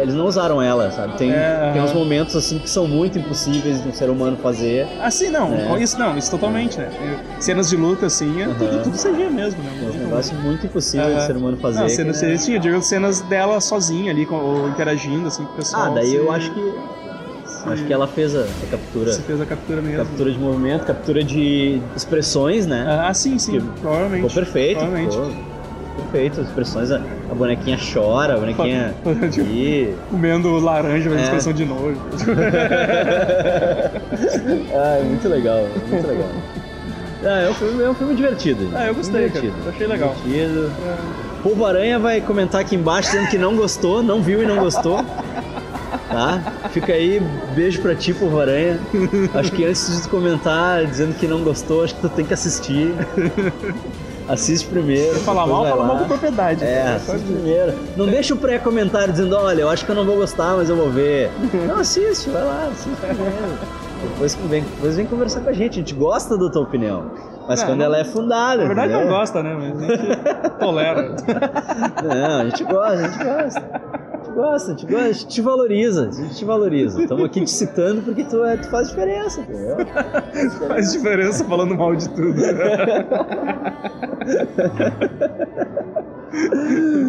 Eles 0.00 0.14
não 0.14 0.26
usaram 0.26 0.60
ela, 0.62 0.90
sabe? 0.90 1.16
Tem, 1.16 1.30
É, 1.32 1.70
tem 1.72 1.82
uns 1.82 1.92
momentos 1.92 2.36
assim 2.36 2.58
que 2.58 2.68
são 2.68 2.86
muito 2.86 3.18
impossíveis 3.18 3.82
de 3.82 3.88
um 3.88 3.92
ser 3.92 4.10
humano 4.10 4.36
fazer. 4.36 4.86
Assim, 5.00 5.28
não, 5.30 5.52
É. 5.54 5.82
isso 5.82 5.98
não, 5.98 6.16
isso 6.16 6.30
totalmente, 6.30 6.78
né? 6.78 6.88
Cenas 7.40 7.68
de 7.68 7.76
luta, 7.76 8.06
assim, 8.06 8.42
é 8.42 8.46
tudo, 8.46 8.82
tudo 8.82 8.96
CG 8.96 9.28
mesmo, 9.30 9.62
né? 9.62 9.70
É 9.70 9.80
um 9.80 9.84
Muito- 9.84 9.98
negócio 9.98 10.34
muito 10.36 10.66
impossível 10.66 11.14
de 11.14 11.22
ser 11.26 11.36
humano 11.38 11.56
fazer. 11.56 11.80
Não, 11.80 11.88
cenas, 11.88 12.22
é- 12.22 12.36
sim, 12.36 12.54
eu 12.54 12.60
digo 12.60 12.80
cenas 12.82 13.20
dela 13.22 13.60
sozinha 13.60 14.10
ali, 14.12 14.26
com, 14.26 14.36
ou 14.36 14.68
interagindo, 14.68 15.28
assim, 15.28 15.44
com 15.44 15.52
o 15.52 15.56
pessoal. 15.56 15.84
Ah, 15.84 15.90
daí 15.90 16.14
eu 16.14 16.24
se- 16.24 16.30
acho 16.30 16.50
que. 16.52 16.60
se- 16.60 17.68
Acho 17.68 17.84
que 17.84 17.92
ela 17.92 18.06
fez 18.06 18.34
a, 18.36 18.40
a 18.42 18.66
captura. 18.70 19.12
Se 19.12 19.22
fez 19.22 19.40
a 19.40 19.46
captura 19.46 19.82
mesmo. 19.82 19.98
Captura 20.04 20.30
de 20.30 20.38
movimento, 20.38 20.84
captura 20.86 21.24
de 21.24 21.80
expressões, 21.96 22.66
né? 22.66 22.86
Ah, 22.88 23.12
sim, 23.12 23.38
sim, 23.38 23.52
Que- 23.52 23.66
provavelmente. 23.80 24.28
Ficou 24.28 24.42
perfeito. 24.44 24.78
Provavelmente. 24.78 25.12
Ficou 25.16 25.32
perfeito. 26.10 26.40
As 26.40 26.46
expressões, 26.48 26.90
a, 26.92 27.00
a 27.30 27.34
bonequinha 27.34 27.76
chora, 27.92 28.34
a 28.34 28.38
bonequinha. 28.38 28.94
Tipo, 29.32 29.46
Ih. 29.50 29.94
Comendo 30.10 30.56
laranja, 30.58 31.10
mas 31.10 31.20
É. 31.20 31.24
expressão 31.24 31.52
de 31.52 31.64
nojo. 31.64 31.98
ah, 34.74 34.98
é 35.00 35.02
muito 35.02 35.28
legal, 35.28 35.66
muito 35.90 36.06
legal. 36.06 36.28
Ah, 37.20 37.40
é, 37.40 37.50
um 37.50 37.54
filme, 37.54 37.82
é 37.82 37.90
um 37.90 37.94
filme 37.94 38.14
divertido. 38.14 38.68
Ah, 38.72 38.86
eu 38.86 38.94
gostei, 38.94 39.28
cara. 39.28 39.40
divertido. 39.40 39.56
Eu 39.64 39.70
achei 39.72 39.86
legal. 39.88 40.14
Divertido. 40.24 40.70
Povo 41.48 41.64
Aranha 41.64 41.98
vai 41.98 42.20
comentar 42.20 42.60
aqui 42.60 42.76
embaixo 42.76 43.10
dizendo 43.10 43.30
que 43.30 43.38
não 43.38 43.56
gostou, 43.56 44.02
não 44.02 44.20
viu 44.20 44.42
e 44.42 44.46
não 44.46 44.58
gostou. 44.58 45.02
Tá? 46.06 46.68
Fica 46.70 46.92
aí, 46.92 47.22
beijo 47.54 47.80
pra 47.80 47.94
ti, 47.94 48.12
Povo 48.12 48.38
Aranha. 48.38 48.78
Acho 49.32 49.52
que 49.52 49.64
antes 49.64 49.96
de 49.96 50.02
tu 50.02 50.10
comentar 50.10 50.84
dizendo 50.84 51.14
que 51.14 51.26
não 51.26 51.42
gostou, 51.42 51.84
acho 51.84 51.94
que 51.94 52.02
tu 52.02 52.08
tem 52.10 52.26
que 52.26 52.34
assistir. 52.34 52.94
Assiste 54.28 54.68
primeiro. 54.68 55.14
Se 55.14 55.20
falar 55.20 55.46
mal, 55.46 55.64
fala 55.64 55.74
lá. 55.76 55.86
mal 55.86 55.98
com 56.00 56.04
propriedade. 56.04 56.62
É, 56.62 56.82
cara. 56.82 56.96
assiste 56.96 57.24
primeiro. 57.24 57.74
Não 57.96 58.06
deixa 58.06 58.34
o 58.34 58.36
pré-comentário 58.36 59.10
dizendo, 59.10 59.34
olha, 59.34 59.62
eu 59.62 59.70
acho 59.70 59.86
que 59.86 59.90
eu 59.90 59.96
não 59.96 60.04
vou 60.04 60.16
gostar, 60.16 60.54
mas 60.54 60.68
eu 60.68 60.76
vou 60.76 60.90
ver. 60.90 61.30
Não, 61.66 61.78
assiste, 61.78 62.28
vai 62.28 62.44
lá, 62.44 62.68
assiste 62.70 62.94
primeiro. 63.00 63.58
Depois 64.02 64.34
vem, 64.34 64.62
depois 64.62 64.96
vem 64.96 65.06
conversar 65.06 65.40
com 65.40 65.48
a 65.48 65.52
gente, 65.54 65.72
a 65.72 65.76
gente 65.76 65.94
gosta 65.94 66.36
da 66.36 66.50
tua 66.50 66.60
opinião. 66.60 67.10
Mas 67.48 67.60
Não, 67.60 67.66
quando 67.68 67.78
não- 67.78 67.86
ela 67.86 67.98
é 67.98 68.04
fundada. 68.04 68.60
Na 68.62 68.66
verdade, 68.68 68.92
não 68.92 69.08
gosta, 69.08 69.42
né? 69.42 69.56
Mas 69.58 69.82
a 69.82 69.96
gente 69.96 70.50
tolera. 70.60 71.14
Não, 72.04 72.40
a 72.40 72.44
gente 72.44 72.62
gosta, 72.64 72.92
a 72.92 72.96
gente 73.08 73.24
gosta. 73.24 73.58
A 73.58 74.16
gente 74.18 74.30
gosta, 74.34 74.66
a 74.66 74.70
gente 74.76 74.86
gosta, 74.86 75.06
a 75.08 75.12
gente 75.12 75.26
te 75.28 75.40
valoriza, 75.40 76.08
a 76.08 76.10
gente 76.12 76.34
te 76.36 76.44
valoriza. 76.44 77.00
Estamos 77.02 77.24
aqui 77.24 77.40
te 77.40 77.50
citando 77.50 78.02
porque 78.02 78.22
tu, 78.24 78.44
é, 78.44 78.56
tu 78.58 78.68
faz 78.70 78.88
diferença, 78.90 79.40
entendeu? 79.40 79.76
Faz 80.68 80.92
diferença 80.92 81.42
falando 81.44 81.74
mal 81.76 81.96
de 81.96 82.08
tudo. 82.10 82.34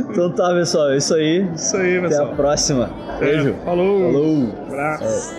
Então 0.10 0.32
tá, 0.32 0.50
pessoal, 0.54 0.92
é 0.92 0.98
isso 0.98 1.14
aí. 1.14 1.48
Isso 1.54 1.76
aí, 1.78 1.98
Até 1.98 2.06
a 2.06 2.10
pessoal. 2.10 2.36
próxima. 2.36 2.90
Beijo. 3.20 3.50
É, 3.50 3.54
falou. 3.66 4.00
Falou. 4.12 4.48
Abraço. 4.68 5.36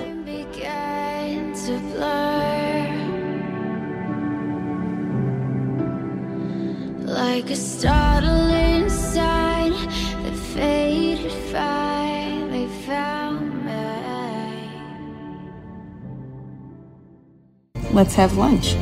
Like 7.11 7.51
a 7.51 7.57
startling 7.57 8.89
sign 8.89 9.73
that 9.73 10.37
faded 10.55 11.33
finally 11.51 12.69
found 12.87 13.65
me. 13.67 14.71
Let's 17.93 18.15
have 18.15 18.37
lunch. 18.37 18.77